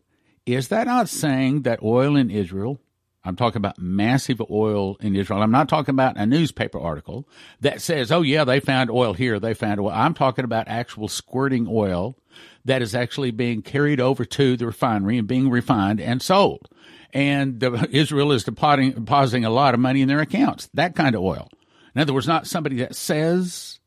is 0.47 0.69
that 0.69 0.87
not 0.87 1.09
saying 1.09 1.63
that 1.63 1.83
oil 1.83 2.17
in 2.17 2.31
Israel 2.31 2.81
I'm 3.25 3.37
talking 3.37 3.59
about 3.59 3.79
massive 3.79 4.43
oil 4.51 4.97
in 5.01 5.15
Israel. 5.15 5.43
I'm 5.43 5.53
not 5.53 5.69
talking 5.69 5.95
about 5.95 6.17
a 6.17 6.27
newspaper 6.27 6.81
article 6.81 7.29
that 7.61 7.81
says, 7.81 8.11
oh, 8.11 8.23
yeah, 8.23 8.45
they 8.45 8.59
found 8.59 8.91
oil 8.91 9.13
here, 9.13 9.39
they 9.39 9.55
found 9.55 9.79
oil. 9.79 9.91
I'm 9.91 10.15
talking 10.15 10.45
about 10.45 10.67
actual 10.67 11.07
squirting 11.07 11.69
oil 11.71 12.17
that 12.65 12.83
is 12.83 12.95
actually 12.95 13.31
being 13.31 13.63
carried 13.63 14.01
over 14.01 14.25
to 14.25 14.57
the 14.57 14.67
refinery 14.67 15.19
and 15.19 15.29
being 15.29 15.51
refined 15.51 16.01
and 16.01 16.21
sold. 16.21 16.69
And 17.13 17.61
the, 17.61 17.89
Israel 17.93 18.33
is 18.33 18.43
depositing, 18.43 18.93
depositing 18.93 19.45
a 19.45 19.51
lot 19.51 19.75
of 19.75 19.81
money 19.81 20.03
in 20.03 20.09
their 20.09 20.21
accounts, 20.21 20.69
that 20.75 20.97
kind 20.97 21.15
of 21.15 21.23
oil. 21.23 21.49
In 21.95 22.01
other 22.01 22.13
words, 22.13 22.29
not 22.29 22.47
somebody 22.47 22.77
that 22.77 22.95
says 22.95 23.81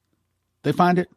they 0.64 0.72
find 0.72 1.00
it, 1.00 1.10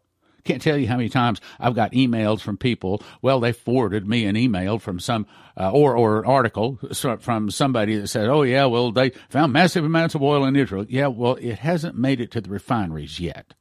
can't 0.48 0.62
tell 0.62 0.78
you 0.78 0.88
how 0.88 0.96
many 0.96 1.10
times 1.10 1.40
I've 1.60 1.74
got 1.74 1.92
emails 1.92 2.40
from 2.40 2.56
people. 2.56 3.02
Well, 3.20 3.38
they 3.38 3.52
forwarded 3.52 4.08
me 4.08 4.24
an 4.24 4.36
email 4.36 4.78
from 4.78 4.98
some 4.98 5.26
uh, 5.58 5.70
or 5.70 5.96
or 5.96 6.20
an 6.20 6.24
article 6.24 6.78
from 7.20 7.50
somebody 7.50 7.96
that 7.96 8.08
said, 8.08 8.28
"Oh 8.28 8.42
yeah, 8.42 8.64
well 8.64 8.90
they 8.90 9.10
found 9.28 9.52
massive 9.52 9.84
amounts 9.84 10.14
of 10.14 10.22
oil 10.22 10.44
in 10.44 10.56
Israel." 10.56 10.86
Yeah, 10.88 11.08
well, 11.08 11.34
it 11.34 11.58
hasn't 11.58 11.98
made 11.98 12.20
it 12.20 12.30
to 12.30 12.40
the 12.40 12.48
refineries 12.48 13.20
yet. 13.20 13.52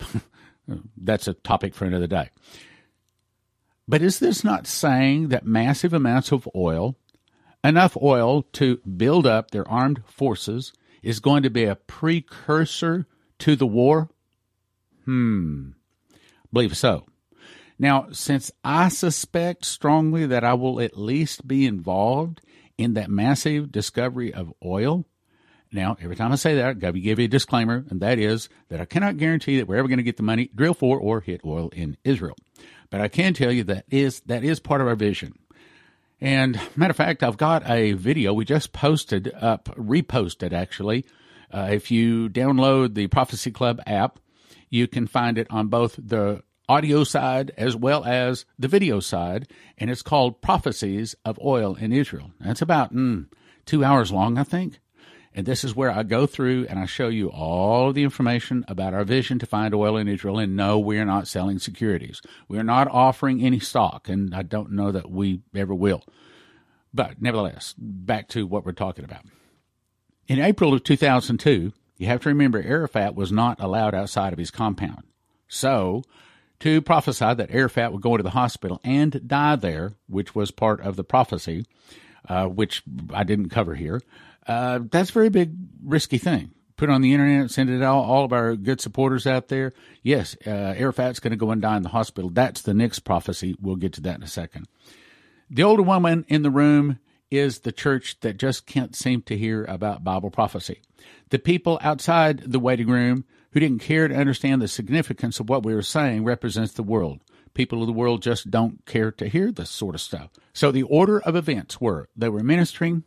That's 0.96 1.28
a 1.28 1.34
topic 1.34 1.74
for 1.74 1.84
another 1.84 2.06
day. 2.06 2.30
But 3.86 4.00
is 4.00 4.18
this 4.18 4.42
not 4.42 4.66
saying 4.66 5.28
that 5.28 5.44
massive 5.44 5.92
amounts 5.92 6.32
of 6.32 6.48
oil, 6.56 6.96
enough 7.62 7.98
oil 8.00 8.44
to 8.54 8.78
build 8.78 9.26
up 9.26 9.50
their 9.50 9.68
armed 9.68 10.02
forces, 10.06 10.72
is 11.04 11.20
going 11.20 11.42
to 11.42 11.50
be 11.50 11.64
a 11.64 11.76
precursor 11.76 13.06
to 13.40 13.56
the 13.56 13.66
war? 13.66 14.08
Hmm 15.04 15.72
believe 16.54 16.76
so. 16.76 17.04
Now, 17.78 18.06
since 18.12 18.52
I 18.62 18.88
suspect 18.88 19.66
strongly 19.66 20.24
that 20.26 20.44
I 20.44 20.54
will 20.54 20.80
at 20.80 20.96
least 20.96 21.46
be 21.46 21.66
involved 21.66 22.40
in 22.78 22.94
that 22.94 23.10
massive 23.10 23.72
discovery 23.72 24.32
of 24.32 24.54
oil, 24.64 25.04
now 25.72 25.96
every 26.00 26.14
time 26.14 26.30
I 26.30 26.36
say 26.36 26.54
that, 26.54 26.64
I've 26.64 26.78
got 26.78 26.94
to 26.94 27.00
give 27.00 27.18
you 27.18 27.24
a 27.24 27.28
disclaimer, 27.28 27.84
and 27.90 28.00
that 28.00 28.18
is 28.18 28.48
that 28.68 28.80
I 28.80 28.84
cannot 28.84 29.16
guarantee 29.16 29.58
that 29.58 29.66
we're 29.66 29.76
ever 29.76 29.88
going 29.88 29.98
to 29.98 30.04
get 30.04 30.16
the 30.16 30.22
money, 30.22 30.50
drill 30.54 30.72
for, 30.72 30.98
or 30.98 31.20
hit 31.20 31.40
oil 31.44 31.68
in 31.70 31.96
Israel. 32.04 32.36
But 32.90 33.00
I 33.00 33.08
can 33.08 33.34
tell 33.34 33.50
you 33.50 33.64
that 33.64 33.86
is 33.90 34.20
that 34.20 34.44
is 34.44 34.60
part 34.60 34.80
of 34.80 34.86
our 34.86 34.94
vision. 34.94 35.36
And 36.24 36.58
matter 36.74 36.92
of 36.92 36.96
fact, 36.96 37.22
I've 37.22 37.36
got 37.36 37.68
a 37.68 37.92
video 37.92 38.32
we 38.32 38.46
just 38.46 38.72
posted 38.72 39.30
up, 39.38 39.66
reposted 39.76 40.54
actually. 40.54 41.04
Uh, 41.52 41.68
if 41.70 41.90
you 41.90 42.30
download 42.30 42.94
the 42.94 43.08
Prophecy 43.08 43.50
Club 43.50 43.78
app, 43.86 44.18
you 44.70 44.88
can 44.88 45.06
find 45.06 45.36
it 45.36 45.46
on 45.50 45.68
both 45.68 45.96
the 46.02 46.42
audio 46.66 47.04
side 47.04 47.52
as 47.58 47.76
well 47.76 48.06
as 48.06 48.46
the 48.58 48.68
video 48.68 49.00
side, 49.00 49.50
and 49.76 49.90
it's 49.90 50.00
called 50.00 50.40
Prophecies 50.40 51.14
of 51.26 51.38
Oil 51.44 51.74
in 51.74 51.92
Israel. 51.92 52.30
That's 52.40 52.62
about 52.62 52.94
mm, 52.94 53.26
two 53.66 53.84
hours 53.84 54.10
long, 54.10 54.38
I 54.38 54.44
think. 54.44 54.80
And 55.34 55.46
this 55.46 55.64
is 55.64 55.74
where 55.74 55.90
I 55.90 56.04
go 56.04 56.26
through 56.26 56.66
and 56.68 56.78
I 56.78 56.86
show 56.86 57.08
you 57.08 57.28
all 57.28 57.92
the 57.92 58.04
information 58.04 58.64
about 58.68 58.94
our 58.94 59.02
vision 59.02 59.40
to 59.40 59.46
find 59.46 59.74
oil 59.74 59.96
in 59.96 60.06
Israel. 60.06 60.38
And 60.38 60.54
no, 60.54 60.78
we 60.78 60.98
are 60.98 61.04
not 61.04 61.26
selling 61.26 61.58
securities. 61.58 62.22
We 62.46 62.56
are 62.58 62.64
not 62.64 62.86
offering 62.88 63.42
any 63.42 63.58
stock, 63.58 64.08
and 64.08 64.32
I 64.32 64.42
don't 64.42 64.72
know 64.72 64.92
that 64.92 65.10
we 65.10 65.40
ever 65.54 65.74
will. 65.74 66.04
But 66.92 67.20
nevertheless, 67.20 67.74
back 67.76 68.28
to 68.28 68.46
what 68.46 68.64
we're 68.64 68.72
talking 68.72 69.04
about. 69.04 69.24
In 70.28 70.38
April 70.38 70.72
of 70.72 70.84
2002, 70.84 71.72
you 71.98 72.06
have 72.06 72.20
to 72.22 72.28
remember 72.28 72.62
Arafat 72.62 73.16
was 73.16 73.32
not 73.32 73.60
allowed 73.60 73.94
outside 73.94 74.32
of 74.32 74.38
his 74.38 74.52
compound. 74.52 75.02
So, 75.48 76.04
to 76.60 76.80
prophesy 76.80 77.34
that 77.34 77.50
Arafat 77.50 77.92
would 77.92 78.00
go 78.00 78.12
into 78.12 78.22
the 78.22 78.30
hospital 78.30 78.80
and 78.84 79.26
die 79.26 79.56
there, 79.56 79.94
which 80.08 80.34
was 80.34 80.52
part 80.52 80.80
of 80.80 80.94
the 80.96 81.04
prophecy, 81.04 81.66
uh, 82.28 82.46
which 82.46 82.82
I 83.12 83.24
didn't 83.24 83.50
cover 83.50 83.74
here, 83.74 84.00
uh, 84.46 84.80
that's 84.90 85.10
a 85.10 85.12
very 85.12 85.28
big, 85.28 85.54
risky 85.82 86.18
thing. 86.18 86.50
Put 86.76 86.88
it 86.88 86.92
on 86.92 87.02
the 87.02 87.12
internet, 87.12 87.50
send 87.50 87.70
it 87.70 87.82
out, 87.82 88.02
all 88.02 88.24
of 88.24 88.32
our 88.32 88.56
good 88.56 88.80
supporters 88.80 89.26
out 89.26 89.48
there. 89.48 89.72
Yes, 90.02 90.36
uh, 90.44 90.74
Arafat's 90.76 91.20
going 91.20 91.30
to 91.30 91.36
go 91.36 91.52
and 91.52 91.62
die 91.62 91.76
in 91.76 91.84
the 91.84 91.88
hospital. 91.88 92.30
That's 92.30 92.62
the 92.62 92.74
next 92.74 93.00
prophecy. 93.00 93.54
We'll 93.60 93.76
get 93.76 93.92
to 93.94 94.00
that 94.02 94.16
in 94.16 94.22
a 94.24 94.28
second. 94.28 94.66
The 95.48 95.62
older 95.62 95.82
woman 95.82 96.24
in 96.28 96.42
the 96.42 96.50
room 96.50 96.98
is 97.30 97.60
the 97.60 97.72
church 97.72 98.18
that 98.20 98.38
just 98.38 98.66
can't 98.66 98.96
seem 98.96 99.22
to 99.22 99.36
hear 99.36 99.64
about 99.64 100.04
Bible 100.04 100.30
prophecy. 100.30 100.82
The 101.30 101.38
people 101.38 101.78
outside 101.80 102.40
the 102.40 102.58
waiting 102.58 102.88
room 102.88 103.24
who 103.52 103.60
didn't 103.60 103.80
care 103.80 104.08
to 104.08 104.14
understand 104.14 104.60
the 104.60 104.68
significance 104.68 105.38
of 105.38 105.48
what 105.48 105.64
we 105.64 105.74
were 105.74 105.82
saying 105.82 106.24
represents 106.24 106.72
the 106.72 106.82
world. 106.82 107.20
People 107.54 107.82
of 107.82 107.86
the 107.86 107.92
world 107.92 108.20
just 108.20 108.50
don't 108.50 108.84
care 108.84 109.12
to 109.12 109.28
hear 109.28 109.52
this 109.52 109.70
sort 109.70 109.94
of 109.94 110.00
stuff. 110.00 110.30
So 110.52 110.72
the 110.72 110.82
order 110.82 111.20
of 111.20 111.36
events 111.36 111.80
were 111.80 112.08
they 112.16 112.28
were 112.28 112.42
ministering, 112.42 113.04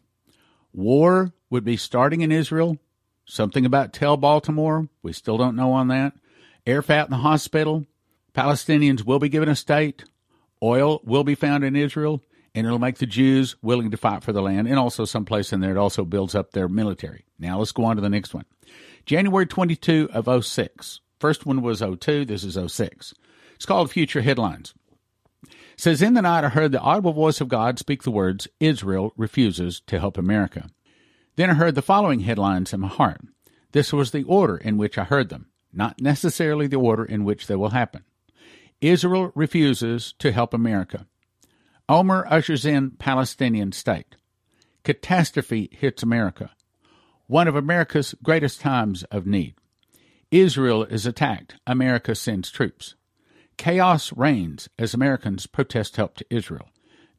war 0.78 1.34
would 1.50 1.66
be 1.66 1.76
starting 1.76 2.22
in 2.22 2.32
Israel, 2.32 2.78
something 3.26 3.66
about 3.66 3.94
Tell 3.94 4.16
Baltimore, 4.16 4.88
we 5.02 5.12
still 5.12 5.38
don't 5.38 5.56
know 5.56 5.74
on 5.74 5.88
that. 5.90 6.14
Arafat 6.66 7.08
in 7.08 7.12
the 7.12 7.18
hospital, 7.18 7.86
Palestinians 8.34 9.04
will 9.04 9.20
be 9.20 9.30
given 9.30 9.50
a 9.50 9.56
state, 9.56 10.04
oil 10.62 11.02
will 11.04 11.24
be 11.24 11.36
found 11.36 11.64
in 11.64 11.76
Israel, 11.76 12.22
and 12.54 12.66
it'll 12.66 12.80
make 12.80 12.98
the 12.98 13.06
Jews 13.06 13.56
willing 13.62 13.92
to 13.92 13.98
fight 13.98 14.24
for 14.24 14.32
the 14.32 14.42
land, 14.42 14.68
and 14.68 14.78
also 14.78 15.06
someplace 15.06 15.52
in 15.52 15.60
there 15.60 15.72
it 15.72 15.78
also 15.78 16.06
builds 16.06 16.36
up 16.36 16.52
their 16.52 16.68
military. 16.68 17.26
Now 17.40 17.60
let's 17.60 17.72
go 17.72 17.86
on 17.86 17.96
to 17.96 18.02
the 18.02 18.10
next 18.10 18.34
one. 18.34 18.46
January 19.06 19.46
22 19.46 20.10
of 20.14 20.46
06. 20.46 21.00
First 21.20 21.46
one 21.46 21.62
was 21.62 21.82
02, 21.82 22.26
this 22.26 22.44
is 22.44 22.58
06. 22.72 23.14
It's 23.56 23.66
called 23.66 23.90
Future 23.90 24.22
Headlines. 24.22 24.76
Says, 25.78 26.02
In 26.02 26.16
the 26.16 26.24
night 26.24 26.44
I 26.44 26.50
heard 26.50 26.72
the 26.72 26.82
audible 26.82 27.14
voice 27.14 27.40
of 27.40 27.50
God 27.50 27.78
speak 27.78 28.02
the 28.02 28.12
words, 28.12 28.48
Israel 28.60 29.14
refuses 29.16 29.80
to 29.82 30.00
help 30.00 30.18
America. 30.18 30.70
Then 31.36 31.52
I 31.52 31.54
heard 31.54 31.76
the 31.76 31.84
following 31.84 32.22
headlines 32.22 32.74
in 32.74 32.80
my 32.80 32.88
heart. 32.88 33.22
This 33.74 33.94
was 33.94 34.10
the 34.10 34.24
order 34.24 34.58
in 34.58 34.78
which 34.78 34.98
I 34.98 35.04
heard 35.04 35.30
them, 35.30 35.52
not 35.72 36.02
necessarily 36.02 36.66
the 36.66 36.78
order 36.78 37.06
in 37.06 37.24
which 37.24 37.46
they 37.46 37.56
will 37.56 37.70
happen. 37.70 38.04
Israel 38.82 39.32
refuses 39.36 40.14
to 40.18 40.32
help 40.32 40.54
America. 40.54 41.06
Olmert 41.88 42.26
ushers 42.28 42.66
in 42.66 42.92
Palestinian 42.92 43.72
state. 43.72 44.16
Catastrophe 44.84 45.70
hits 45.72 46.02
America. 46.02 46.52
One 47.28 47.48
of 47.48 47.56
America's 47.56 48.16
greatest 48.24 48.62
times 48.62 49.04
of 49.06 49.28
need. 49.28 49.54
Israel 50.32 50.84
is 50.86 51.06
attacked. 51.06 51.56
America 51.68 52.16
sends 52.16 52.50
troops. 52.50 52.96
Chaos 53.58 54.14
reigns 54.16 54.70
as 54.78 54.94
Americans 54.94 55.48
protest 55.48 55.96
help 55.96 56.16
to 56.16 56.26
Israel. 56.30 56.70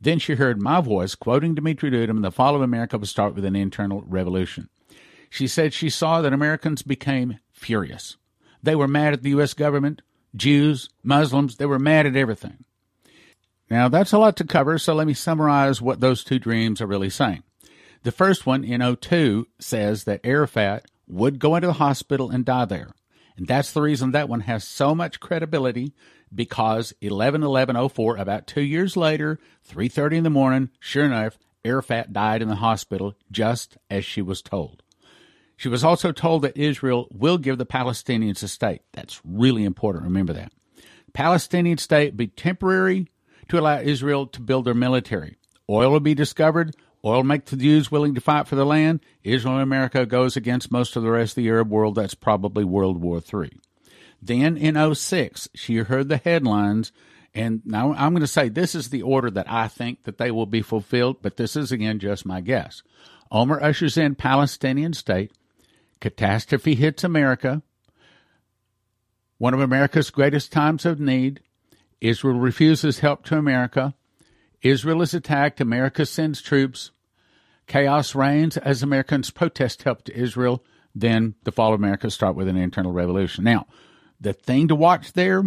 Then 0.01 0.19
she 0.19 0.35
heard 0.35 0.63
my 0.63 0.81
voice 0.81 1.15
quoting 1.15 1.55
Dumitru 1.55 1.91
Duduman, 1.93 2.23
the 2.23 2.31
fall 2.31 2.55
of 2.55 2.63
America 2.63 2.97
would 2.97 3.09
start 3.09 3.35
with 3.35 3.45
an 3.45 3.57
internal 3.57 4.03
revolution. 4.07 4.69
She 5.29 5.47
said 5.47 5.75
she 5.75 5.91
saw 5.91 6.23
that 6.23 6.33
Americans 6.33 6.83
became 6.83 7.39
furious. 7.53 8.17
They 8.63 8.77
were 8.77 8.89
mad 8.89 9.13
at 9.13 9.23
the 9.23 9.31
U.S. 9.31 9.55
government, 9.55 10.03
Jews, 10.35 10.89
Muslims, 11.03 11.57
they 11.57 11.67
were 11.67 11.79
mad 11.79 12.07
at 12.07 12.17
everything. 12.17 12.65
Now, 13.71 13.89
that's 13.89 14.13
a 14.13 14.19
lot 14.19 14.37
to 14.37 14.45
cover, 14.45 14.79
so 14.79 14.95
let 14.95 15.07
me 15.07 15.15
summarize 15.15 15.83
what 15.83 16.01
those 16.01 16.25
two 16.25 16.39
dreams 16.39 16.81
are 16.81 16.87
really 16.87 17.11
saying. 17.11 17.43
The 18.03 18.13
first 18.13 18.47
one 18.47 18.65
in 18.65 18.97
02 18.97 19.47
says 19.59 20.05
that 20.05 20.21
Arafat 20.25 20.87
would 21.07 21.39
go 21.39 21.57
into 21.57 21.67
the 21.67 21.75
hospital 21.75 22.31
and 22.31 22.45
die 22.45 22.65
there. 22.65 22.93
And 23.37 23.47
that's 23.47 23.73
the 23.73 23.83
reason 23.83 24.13
that 24.13 24.29
one 24.29 24.41
has 24.41 24.65
so 24.65 24.95
much 24.95 25.21
credibility 25.21 25.93
because 26.35 26.93
11-11-04, 27.03 28.19
about 28.19 28.47
two 28.47 28.63
years 28.63 28.97
later, 28.97 29.39
3.30 29.71 30.17
in 30.19 30.25
the 30.25 30.31
morning, 30.31 30.71
sure 30.81 31.05
enough, 31.05 31.39
Arafat 31.65 32.13
died 32.13 32.43
in 32.43 32.49
the 32.49 32.57
hospital 32.57 33.15
just 33.31 33.77
as 33.91 34.05
she 34.05 34.23
was 34.23 34.43
told. 34.43 34.83
She 35.57 35.69
was 35.69 35.83
also 35.83 36.13
told 36.13 36.43
that 36.43 36.57
Israel 36.57 37.09
will 37.11 37.37
give 37.37 37.59
the 37.59 37.67
Palestinians 37.67 38.43
a 38.43 38.49
state. 38.49 38.83
That's 38.93 39.21
really 39.25 39.65
important. 39.65 40.05
Remember 40.05 40.33
that. 40.33 40.53
Palestinian 41.13 41.79
state 41.79 42.17
be 42.17 42.29
temporary 42.29 43.09
to 43.49 43.59
allow 43.59 43.81
Israel 43.81 44.27
to 44.29 44.41
build 44.41 44.67
their 44.67 44.75
military. 44.75 45.37
Oil 45.69 45.91
will 45.91 46.01
be 46.01 46.15
discovered. 46.15 46.77
Oil 47.05 47.23
make 47.23 47.47
the 47.47 47.57
Jews 47.57 47.91
willing 47.91 48.15
to 48.15 48.21
fight 48.21 48.47
for 48.47 48.55
the 48.55 48.65
land. 48.65 49.01
Israel 49.25 49.55
and 49.55 49.63
America 49.63 50.07
goes 50.07 50.37
against 50.37 50.71
most 50.71 50.97
of 50.97 51.03
the 51.03 51.11
rest 51.11 51.33
of 51.33 51.43
the 51.43 51.49
Arab 51.49 51.71
world. 51.71 51.97
That's 51.97 52.15
probably 52.15 52.65
World 52.65 53.01
War 53.01 53.21
III. 53.21 53.51
Then 54.21 54.57
in 54.57 54.95
06, 54.95 55.49
she 55.55 55.77
heard 55.77 56.09
the 56.09 56.17
headlines. 56.17 56.93
And 57.35 57.63
now 57.65 57.93
I'm 57.95 58.13
going 58.13 58.21
to 58.21 58.27
say 58.27 58.49
this 58.49 58.75
is 58.75 58.91
the 58.91 59.03
order 59.03 59.31
that 59.31 59.51
I 59.51 59.69
think 59.69 60.05
that 60.05 60.19
they 60.19 60.31
will 60.31 60.47
be 60.47 60.63
fulfilled, 60.63 61.19
but 61.23 61.37
this 61.37 61.57
is 61.57 61.71
again 61.71 61.99
just 61.99 62.27
my 62.27 62.41
guess. 62.41 62.83
Olmert 63.31 63.63
ushers 63.63 63.97
in 63.97 64.15
Palestinian 64.15 64.93
state. 64.93 65.33
Catastrophe 66.01 66.75
hits 66.75 67.05
America. 67.05 67.63
One 69.37 69.55
of 69.55 69.61
America's 69.61 70.11
greatest 70.11 70.53
times 70.53 70.85
of 70.85 70.99
need. 70.99 71.41
Israel 72.01 72.39
refuses 72.39 73.01
help 73.01 73.25
to 73.27 73.37
America. 73.37 73.95
Israel 74.63 75.03
is 75.03 75.15
attacked. 75.15 75.61
America 75.61 76.07
sends 76.07 76.41
troops. 76.41 76.91
Chaos 77.67 78.15
reigns 78.15 78.57
as 78.57 78.83
Americans 78.83 79.31
protest 79.31 79.83
help 79.83 80.05
to 80.05 80.17
Israel. 80.17 80.65
Then 80.95 81.35
the 81.45 81.53
fall 81.53 81.75
of 81.75 81.81
America 81.81 82.11
start 82.11 82.35
with 82.35 82.49
an 82.49 82.57
internal 82.57 82.93
revolution. 82.93 83.45
Now, 83.45 83.67
the 84.21 84.33
thing 84.33 84.69
to 84.69 84.75
watch 84.75 85.13
there, 85.13 85.45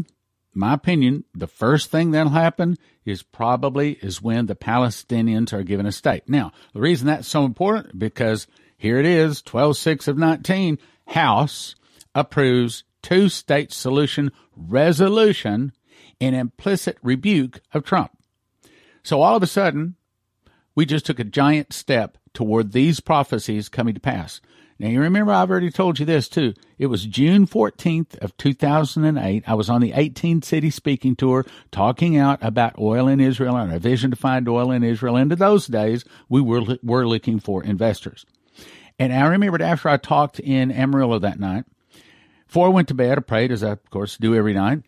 my 0.53 0.73
opinion, 0.73 1.23
the 1.33 1.47
first 1.47 1.91
thing 1.91 2.11
that'll 2.11 2.31
happen 2.31 2.77
is 3.05 3.23
probably 3.23 3.93
is 4.01 4.21
when 4.21 4.45
the 4.45 4.55
Palestinians 4.55 5.53
are 5.53 5.63
given 5.63 5.85
a 5.85 5.91
state. 5.91 6.23
Now, 6.27 6.51
the 6.73 6.81
reason 6.81 7.07
that's 7.07 7.27
so 7.27 7.45
important 7.45 7.97
because 7.97 8.47
here 8.77 8.99
it 8.99 9.05
is, 9.05 9.41
12-6 9.41 10.07
of 10.07 10.17
19, 10.17 10.77
House 11.07 11.75
approves 12.13 12.83
two-state 13.01 13.71
solution 13.71 14.31
resolution 14.55 15.71
an 16.21 16.35
implicit 16.35 16.97
rebuke 17.01 17.61
of 17.73 17.83
Trump. 17.83 18.11
So 19.03 19.21
all 19.21 19.35
of 19.35 19.43
a 19.43 19.47
sudden, 19.47 19.95
we 20.75 20.85
just 20.85 21.05
took 21.05 21.19
a 21.19 21.23
giant 21.23 21.73
step 21.73 22.17
toward 22.33 22.71
these 22.71 22.99
prophecies 22.99 23.67
coming 23.67 23.95
to 23.95 23.99
pass. 23.99 24.39
Now 24.81 24.87
you 24.87 24.99
remember 24.99 25.31
I've 25.31 25.51
already 25.51 25.69
told 25.69 25.99
you 25.99 26.07
this 26.07 26.27
too. 26.27 26.55
It 26.79 26.87
was 26.87 27.05
June 27.05 27.45
14th 27.45 28.17
of 28.17 28.35
2008. 28.37 29.43
I 29.45 29.53
was 29.53 29.69
on 29.69 29.79
the 29.79 29.93
18 29.93 30.41
city 30.41 30.71
speaking 30.71 31.15
tour 31.15 31.45
talking 31.69 32.17
out 32.17 32.39
about 32.41 32.79
oil 32.79 33.07
in 33.07 33.19
Israel 33.19 33.57
and 33.57 33.71
a 33.71 33.77
vision 33.77 34.09
to 34.09 34.17
find 34.17 34.49
oil 34.49 34.71
in 34.71 34.83
Israel. 34.83 35.17
And 35.17 35.31
in 35.31 35.37
those 35.37 35.67
days, 35.67 36.03
we 36.29 36.41
were, 36.41 36.79
were 36.81 37.07
looking 37.07 37.39
for 37.39 37.63
investors. 37.63 38.25
And 38.97 39.13
I 39.13 39.27
remembered 39.27 39.61
after 39.61 39.87
I 39.87 39.97
talked 39.97 40.39
in 40.39 40.71
Amarillo 40.71 41.19
that 41.19 41.39
night, 41.39 41.65
before 42.47 42.65
I 42.65 42.71
went 42.71 42.87
to 42.87 42.95
bed, 42.95 43.19
I 43.19 43.21
prayed 43.21 43.51
as 43.51 43.63
I 43.63 43.73
of 43.73 43.89
course 43.91 44.17
do 44.17 44.33
every 44.33 44.55
night. 44.55 44.79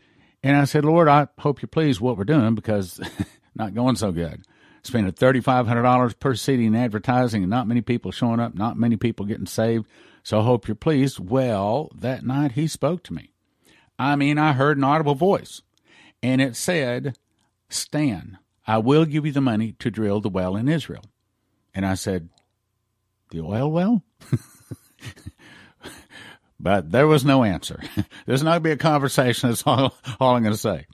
And 0.41 0.57
I 0.57 0.63
said, 0.63 0.85
Lord, 0.85 1.07
I 1.07 1.27
hope 1.37 1.61
you're 1.61 1.67
pleased 1.67 2.01
what 2.01 2.17
we're 2.17 2.23
doing 2.23 2.55
because 2.55 2.99
not 3.55 3.75
going 3.75 3.97
so 3.97 4.11
good. 4.11 4.43
Spending 4.83 5.13
$3,500 5.13 6.19
per 6.19 6.35
city 6.35 6.65
in 6.65 6.75
advertising 6.75 7.43
and 7.43 7.49
not 7.49 7.67
many 7.67 7.81
people 7.81 8.11
showing 8.11 8.39
up, 8.39 8.53
not 8.53 8.77
many 8.77 8.97
people 8.97 9.25
getting 9.25 9.45
saved. 9.45 9.85
So 10.23 10.39
I 10.39 10.43
hope 10.43 10.67
you're 10.67 10.75
pleased. 10.75 11.19
Well, 11.19 11.89
that 11.95 12.25
night 12.25 12.53
he 12.53 12.67
spoke 12.67 13.03
to 13.03 13.13
me. 13.13 13.31
I 13.97 14.15
mean, 14.15 14.37
I 14.37 14.53
heard 14.53 14.77
an 14.77 14.83
audible 14.83 15.15
voice 15.15 15.61
and 16.21 16.41
it 16.41 16.55
said, 16.55 17.17
Stan, 17.69 18.37
I 18.67 18.77
will 18.79 19.05
give 19.05 19.25
you 19.25 19.31
the 19.31 19.41
money 19.41 19.73
to 19.79 19.89
drill 19.89 20.19
the 20.19 20.29
well 20.29 20.55
in 20.55 20.67
Israel. 20.67 21.03
And 21.73 21.85
I 21.85 21.95
said, 21.95 22.29
The 23.31 23.41
oil 23.41 23.71
well? 23.71 24.03
But 26.63 26.91
there 26.91 27.07
was 27.07 27.25
no 27.25 27.43
answer. 27.43 27.81
There's 28.25 28.41
not 28.41 28.51
going 28.51 28.59
to 28.63 28.69
be 28.69 28.71
a 28.71 28.77
conversation. 28.77 29.49
That's 29.49 29.63
all, 29.67 29.93
all 30.17 30.35
I'm 30.35 30.43
going 30.43 30.55
to 30.55 30.59
say. 30.59 30.85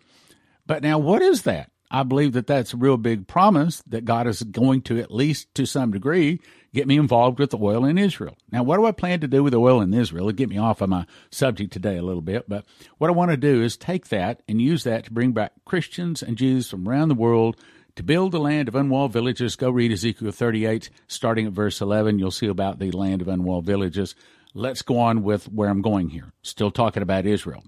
But 0.66 0.82
now, 0.82 0.98
what 0.98 1.22
is 1.22 1.44
that? 1.44 1.70
I 1.92 2.04
believe 2.04 2.34
that 2.34 2.46
that's 2.46 2.74
a 2.74 2.78
real 2.78 2.98
big 2.98 3.28
promise 3.28 3.82
that 3.88 4.06
God 4.06 4.28
is 4.28 4.44
going 4.44 4.84
to, 4.84 5.00
at 5.00 5.12
least 5.12 5.54
to 5.56 5.66
some 5.66 5.92
degree, 5.92 6.40
get 6.74 6.88
me 6.88 6.98
involved 6.98 7.40
with 7.40 7.50
the 7.50 7.58
oil 7.58 7.84
in 7.84 7.98
Israel. 7.98 8.38
Now, 8.52 8.62
what 8.62 8.78
do 8.78 8.86
I 8.86 8.92
plan 8.92 9.22
to 9.22 9.28
do 9.28 9.44
with 9.44 9.54
the 9.54 9.60
oil 9.60 9.82
in 9.82 9.94
Israel? 9.94 10.30
It'll 10.30 10.38
get 10.38 10.50
me 10.50 10.60
off 10.60 10.82
of 10.82 10.90
my 10.90 11.08
subject 11.32 11.74
today 11.74 11.98
a 11.98 12.04
little 12.04 12.22
bit, 12.22 12.48
but 12.48 12.66
what 13.00 13.10
I 13.10 13.14
want 13.14 13.32
to 13.32 13.38
do 13.38 13.64
is 13.64 13.76
take 13.76 14.10
that 14.10 14.44
and 14.48 14.62
use 14.62 14.84
that 14.84 15.06
to 15.06 15.14
bring 15.14 15.32
back 15.32 15.54
Christians 15.66 16.22
and 16.22 16.38
Jews 16.38 16.70
from 16.70 16.88
around 16.88 17.10
the 17.10 17.16
world 17.16 17.58
to 17.96 18.04
build 18.04 18.32
the 18.32 18.40
land 18.40 18.68
of 18.68 18.76
unwalled 18.76 19.12
villages. 19.12 19.56
Go 19.56 19.72
read 19.72 19.92
Ezekiel 19.92 20.32
38, 20.32 20.92
starting 21.08 21.48
at 21.48 21.54
verse 21.54 21.82
11. 21.82 22.20
You'll 22.20 22.32
see 22.32 22.48
about 22.48 22.80
the 22.80 22.92
land 22.92 23.22
of 23.22 23.28
unwalled 23.28 23.66
villages. 23.66 24.16
Let's 24.54 24.84
go 24.84 25.00
on 25.00 25.24
with 25.24 25.52
where 25.52 25.70
I'm 25.70 25.82
going 25.82 26.10
here. 26.10 26.34
Still 26.42 26.72
talking 26.72 27.04
about 27.04 27.26
Israel. 27.26 27.64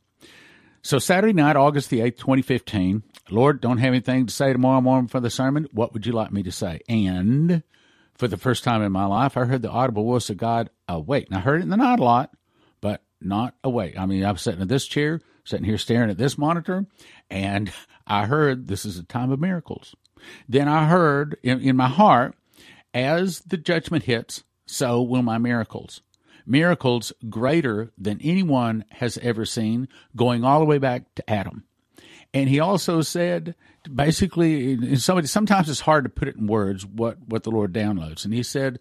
So 0.84 0.98
Saturday 0.98 1.34
night, 1.34 1.56
August 1.56 1.92
the 1.92 2.00
8th, 2.00 2.18
2015, 2.18 3.04
Lord, 3.30 3.62
don't 3.62 3.78
have 3.78 3.90
anything 3.90 4.26
to 4.26 4.34
say 4.34 4.52
tomorrow 4.52 4.82
morning 4.82 5.08
for 5.08 5.20
the 5.20 5.30
sermon. 5.30 5.68
What 5.72 5.94
would 5.94 6.08
you 6.08 6.12
like 6.12 6.32
me 6.32 6.42
to 6.42 6.52
say? 6.52 6.80
And 6.90 7.62
for 8.16 8.28
the 8.28 8.38
first 8.38 8.64
time 8.64 8.82
in 8.82 8.92
my 8.92 9.06
life, 9.06 9.38
I 9.38 9.46
heard 9.46 9.62
the 9.62 9.70
audible 9.70 10.04
voice 10.04 10.32
of 10.32 10.38
God 10.38 10.72
awake. 10.88 11.28
And 11.28 11.38
I 11.38 11.42
heard 11.42 11.62
it 11.62 11.66
in 11.66 11.70
the 11.70 11.78
night 11.78 12.00
a 12.00 12.04
lot, 12.04 12.32
but 12.82 13.04
not 13.22 13.54
awake. 13.64 13.94
I 13.96 14.08
mean, 14.08 14.26
I'm 14.26 14.38
sitting 14.38 14.60
in 14.60 14.68
this 14.70 14.88
chair, 14.88 15.22
sitting 15.44 15.66
here 15.66 15.78
staring 15.78 16.10
at 16.10 16.18
this 16.18 16.36
monitor, 16.36 16.88
and 17.30 17.72
I 18.08 18.26
heard 18.26 18.68
this 18.68 18.84
is 18.84 18.98
a 18.98 19.04
time 19.04 19.32
of 19.32 19.40
miracles. 19.40 19.94
Then 20.50 20.68
I 20.68 20.88
heard 20.88 21.38
in, 21.44 21.62
in 21.62 21.76
my 21.76 21.90
heart, 21.90 22.34
as 22.92 23.42
the 23.42 23.58
judgment 23.58 24.06
hits, 24.06 24.44
so 24.66 25.04
will 25.04 25.22
my 25.22 25.38
miracles 25.38 26.02
miracles 26.45 27.13
greater 27.29 27.91
than 27.98 28.19
anyone 28.21 28.86
has 28.91 29.17
ever 29.19 29.45
seen, 29.45 29.88
going 30.15 30.43
all 30.43 30.60
the 30.60 30.65
way 30.65 30.77
back 30.77 31.13
to 31.15 31.29
Adam. 31.29 31.63
And 32.33 32.50
he 32.50 32.60
also 32.60 33.01
said, 33.01 33.55
basically, 33.93 34.95
somebody 34.95 35.27
sometimes 35.27 35.69
it's 35.69 35.81
hard 35.81 36.05
to 36.05 36.10
put 36.10 36.27
it 36.27 36.38
in 36.38 36.48
words 36.48 36.86
what 36.86 37.17
what 37.27 37.43
the 37.43 37.51
Lord 37.51 37.74
downloads. 37.74 38.24
And 38.24 38.33
he 38.33 38.43
said 38.43 38.79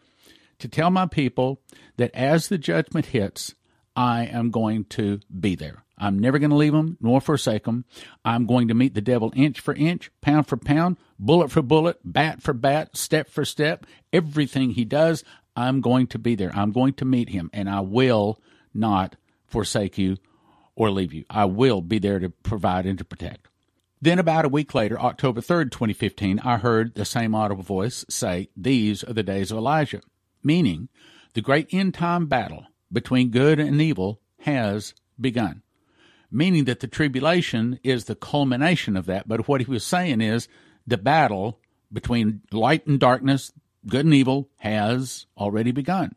to 0.61 0.69
tell 0.69 0.91
my 0.91 1.07
people 1.07 1.61
that 1.97 2.15
as 2.15 2.49
the 2.49 2.59
judgment 2.59 3.07
hits, 3.07 3.55
I 3.97 4.25
am 4.27 4.51
going 4.51 4.85
to 4.91 5.21
be 5.39 5.57
there. 5.57 5.85
I'm 5.99 6.19
never 6.19 6.39
going 6.39 6.51
to 6.51 6.57
leave 6.57 6.73
them 6.73 6.97
nor 7.01 7.21
forsake 7.21 7.65
them. 7.65 7.85
I'm 8.25 8.47
going 8.47 8.69
to 8.69 8.75
meet 8.75 8.95
the 8.95 9.03
devil 9.03 9.33
inch 9.37 9.61
for 9.61 9.75
inch, 9.75 10.11
pound 10.23 10.47
for 10.47 10.57
pound, 10.57 10.97
bullet 11.19 11.51
for 11.51 11.61
bullet, 11.61 11.99
bat 12.05 12.41
for 12.43 12.55
bat, 12.55 12.97
step 12.97 13.29
for 13.29 13.45
step. 13.45 13.85
Everything 14.13 14.71
he 14.71 14.85
does, 14.85 15.25
I'm 15.57 15.81
going 15.81 16.07
to 16.09 16.19
be 16.19 16.35
there. 16.35 16.51
I'm 16.55 16.73
going 16.73 16.95
to 16.95 17.05
meet 17.05 17.31
him, 17.31 17.51
and 17.53 17.69
I 17.69 17.81
will 17.81 18.41
not 18.73 19.17
forsake 19.47 19.99
you 19.99 20.17
or 20.75 20.91
leave 20.91 21.13
you. 21.13 21.25
I 21.29 21.45
will 21.45 21.81
be 21.81 21.99
there 21.99 22.19
to 22.19 22.31
provide 22.31 22.87
and 22.87 22.99
to 22.99 23.05
protect. 23.05 23.49
Then, 24.03 24.19
about 24.19 24.47
a 24.47 24.49
week 24.49 24.75
later, 24.75 24.99
October 24.99 25.43
3rd, 25.43 25.73
2015, 25.73 26.39
I 26.41 26.57
heard 26.57 26.95
the 26.95 27.05
same 27.05 27.35
audible 27.35 27.63
voice 27.63 28.05
say, 28.09 28.49
These 28.57 29.05
are 29.05 29.13
the 29.13 29.23
days 29.23 29.51
of 29.51 29.59
Elijah, 29.59 30.01
meaning 30.43 30.89
the 31.35 31.43
great 31.43 31.69
end 31.73 31.95
time 31.95 32.27
battle 32.27 32.65
between 32.91 33.31
good 33.31 33.61
and 33.61 33.81
evil 33.81 34.21
has 34.41 34.95
begun. 35.21 35.63
Meaning 36.31 36.65
that 36.65 36.81
the 36.81 36.87
tribulation 36.87 37.79
is 37.83 38.05
the 38.05 38.15
culmination 38.15 38.97
of 38.97 39.07
that. 39.07 39.29
But 39.29 39.47
what 39.49 39.61
he 39.61 39.71
was 39.71 39.85
saying 39.85 40.21
is 40.21 40.49
the 40.87 40.97
battle 40.97 41.61
between 41.93 42.43
light 42.53 42.87
and 42.87 42.99
darkness, 42.99 43.53
good 43.87 44.05
and 44.05 44.15
evil 44.15 44.49
has 44.59 45.27
already 45.37 45.73
begun. 45.73 46.15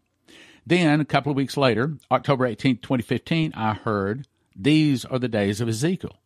Then, 0.65 1.01
a 1.01 1.05
couple 1.05 1.29
of 1.29 1.35
weeks 1.35 1.57
later, 1.57 1.97
October 2.09 2.45
18, 2.45 2.77
2015, 2.77 3.53
I 3.55 3.73
heard, 3.73 4.27
These 4.55 5.03
are 5.05 5.19
the 5.19 5.27
days 5.27 5.59
of 5.59 5.67
Ezekiel. 5.67 6.17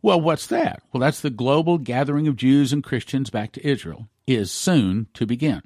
Well, 0.00 0.20
what's 0.20 0.46
that? 0.46 0.82
Well, 0.92 1.00
that's 1.00 1.20
the 1.20 1.30
global 1.30 1.78
gathering 1.78 2.26
of 2.26 2.36
Jews 2.36 2.72
and 2.72 2.82
Christians 2.82 3.28
back 3.28 3.52
to 3.52 3.66
Israel 3.66 4.08
is 4.26 4.50
soon 4.50 5.08
to 5.14 5.26
begin. 5.26 5.62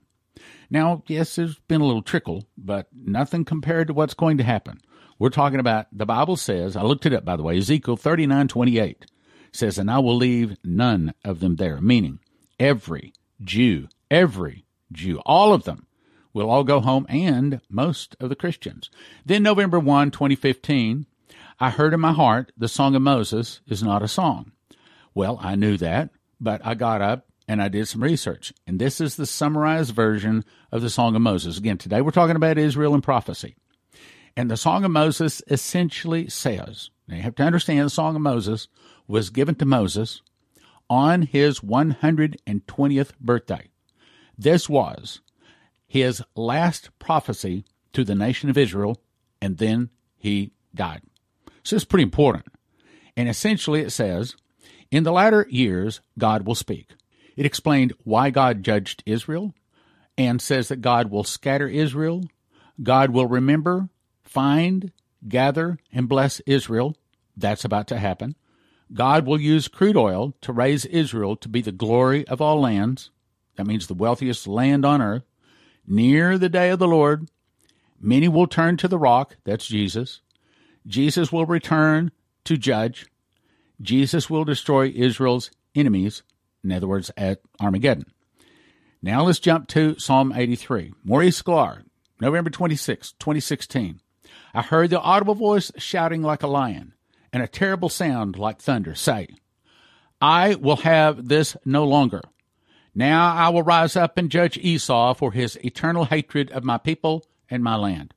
Now, 0.71 1.03
yes, 1.07 1.37
there's 1.37 1.59
been 1.69 1.81
a 1.81 1.87
little 1.87 2.03
trickle, 2.03 2.47
but 2.57 2.89
nothing 2.93 3.45
compared 3.45 3.89
to 3.89 3.95
what's 3.95 4.15
going 4.15 4.39
to 4.39 4.45
happen. 4.45 4.81
We're 5.19 5.31
talking 5.31 5.61
about, 5.61 5.87
the 5.93 6.07
Bible 6.07 6.37
says, 6.37 6.77
I 6.77 6.83
looked 6.83 7.07
it 7.07 7.13
up 7.13 7.25
by 7.25 7.37
the 7.37 7.43
way, 7.43 7.59
Ezekiel 7.59 7.97
39 7.97 8.49
28 8.49 9.07
says, 9.53 9.79
And 9.79 9.91
I 9.91 9.99
will 9.99 10.17
leave 10.17 10.57
none 10.65 11.13
of 11.25 11.41
them 11.41 11.57
there, 11.57 11.81
meaning 11.81 12.21
every 12.59 13.13
Jew, 13.43 13.89
every 14.11 14.65
Jew. 14.93 15.21
All 15.27 15.53
of 15.53 15.65
them 15.65 15.87
will 16.33 16.51
all 16.51 16.65
go 16.65 16.81
home 16.81 17.07
and 17.09 17.61
most 17.69 18.17
of 18.21 18.29
the 18.29 18.37
Christians. 18.37 18.91
Then 19.25 19.43
November 19.43 19.79
1, 19.79 20.11
2015, 20.11 21.07
I 21.59 21.71
heard 21.71 21.93
in 21.93 22.01
my 22.01 22.13
heart 22.13 22.53
the 22.57 22.69
Song 22.69 22.95
of 22.95 23.03
Moses 23.03 23.61
is 23.67 23.83
not 23.83 24.03
a 24.03 24.09
song. 24.09 24.53
Well, 25.15 25.39
I 25.43 25.57
knew 25.57 25.77
that, 25.79 26.11
but 26.41 26.65
I 26.65 26.75
got 26.75 27.03
up 27.03 27.27
and 27.49 27.61
I 27.61 27.69
did 27.69 27.89
some 27.89 28.03
research. 28.03 28.53
And 28.67 28.79
this 28.79 29.01
is 29.01 29.17
the 29.17 29.27
summarized 29.27 29.95
version 29.95 30.45
of 30.71 30.83
the 30.83 30.91
Song 30.91 31.17
of 31.17 31.23
Moses. 31.23 31.59
Again, 31.59 31.79
today 31.79 32.01
we're 32.01 32.13
talking 32.13 32.37
about 32.37 32.59
Israel 32.59 32.95
and 32.95 33.03
prophecy. 33.03 33.57
And 34.37 34.51
the 34.51 34.57
Song 34.57 34.85
of 34.85 34.93
Moses 34.93 35.43
essentially 35.49 36.29
says, 36.29 36.91
now 37.09 37.17
you 37.17 37.23
have 37.23 37.35
to 37.35 37.43
understand 37.43 37.85
the 37.85 37.91
Song 37.91 38.15
of 38.15 38.23
Moses 38.23 38.69
was 39.09 39.31
given 39.31 39.57
to 39.57 39.65
Moses 39.65 40.23
on 40.89 41.23
his 41.23 41.61
120th 41.61 43.19
birthday. 43.21 43.69
This 44.41 44.71
was 44.71 45.21
his 45.87 46.23
last 46.35 46.89
prophecy 46.99 47.63
to 47.93 48.05
the 48.05 48.15
nation 48.15 48.49
of 48.49 48.57
Israel, 48.57 49.03
and 49.39 49.59
then 49.59 49.91
he 50.17 50.53
died. 50.75 51.03
So 51.63 51.77
it's 51.77 51.85
pretty 51.85 52.05
important. 52.05 52.47
And 53.19 53.29
essentially 53.29 53.83
it 53.83 53.91
says, 53.91 54.37
In 54.91 55.03
the 55.03 55.13
latter 55.13 55.47
years, 55.51 56.01
God 56.19 56.47
will 56.47 56.55
speak. 56.55 56.95
It 57.37 57.45
explained 57.45 57.93
why 58.05 58.31
God 58.31 58.63
judged 58.63 59.03
Israel 59.05 59.53
and 60.17 60.41
says 60.41 60.69
that 60.69 60.81
God 60.81 61.11
will 61.11 61.25
scatter 61.25 61.69
Israel, 61.69 62.25
God 62.83 63.11
will 63.11 63.27
remember, 63.27 63.91
find, 64.23 64.91
gather, 65.29 65.79
and 65.93 66.09
bless 66.09 66.41
Israel. 66.41 66.97
That's 67.37 67.67
about 67.67 67.89
to 67.89 67.99
happen. 67.99 68.37
God 68.91 69.27
will 69.27 69.41
use 69.41 69.69
crude 69.69 69.99
oil 69.99 70.33
to 70.41 70.53
raise 70.53 70.87
Israel 70.87 71.37
to 71.37 71.49
be 71.49 71.61
the 71.61 71.73
glory 71.73 72.27
of 72.27 72.41
all 72.41 72.59
lands. 72.59 73.11
That 73.57 73.67
means 73.67 73.87
the 73.87 73.95
wealthiest 73.95 74.47
land 74.47 74.85
on 74.85 75.03
earth. 75.03 75.25
Near 75.87 76.39
the 76.39 76.49
day 76.49 76.71
of 76.71 76.79
the 76.79 76.89
Lord, 76.89 77.29
many 78.01 78.29
will 78.29 78.47
turn 78.47 78.77
to 78.79 78.89
the 78.89 78.99
rock. 78.99 79.37
That's 79.45 79.67
Jesus. 79.67 80.21
Jesus 80.87 81.33
will 81.33 81.47
return 81.47 82.13
to 82.45 82.57
judge. 82.57 83.07
Jesus 83.81 84.31
will 84.31 84.45
destroy 84.45 84.89
Israel's 84.95 85.51
enemies. 85.75 86.23
In 86.63 86.73
other 86.73 86.87
words, 86.87 87.11
at 87.17 87.41
Armageddon. 87.61 88.07
Now 89.03 89.25
let's 89.25 89.39
jump 89.39 89.69
to 89.69 89.99
Psalm 89.99 90.33
83. 90.35 90.93
Maurice 91.05 91.43
Sklar, 91.43 91.85
November 92.21 92.51
26, 92.51 93.13
2016. 93.13 94.01
I 94.53 94.63
heard 94.63 94.91
the 94.91 95.01
audible 95.01 95.35
voice 95.35 95.73
shouting 95.77 96.23
like 96.23 96.43
a 96.43 96.49
lion 96.49 96.93
and 97.33 97.43
a 97.43 97.49
terrible 97.49 97.89
sound 97.89 98.37
like 98.37 98.61
thunder 98.61 98.95
say, 98.95 99.29
I 100.21 100.55
will 100.57 100.77
have 100.77 101.29
this 101.29 101.57
no 101.65 101.85
longer. 101.85 102.21
Now 102.95 103.35
I 103.35 103.49
will 103.49 103.63
rise 103.63 103.97
up 103.97 104.19
and 104.19 104.31
judge 104.31 104.59
Esau 104.59 105.15
for 105.15 105.33
his 105.33 105.57
eternal 105.65 106.07
hatred 106.07 106.51
of 106.51 106.65
my 106.65 106.79
people 106.79 107.25
and 107.49 107.63
my 107.63 107.77
land. 107.77 108.15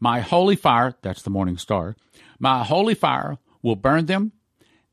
My 0.00 0.20
holy 0.20 0.56
fire, 0.56 0.94
that's 1.02 1.22
the 1.22 1.30
morning 1.30 1.58
star, 1.58 1.96
my 2.38 2.64
holy 2.64 2.94
fire 2.94 3.38
will 3.62 3.76
burn 3.76 4.06
them, 4.06 4.32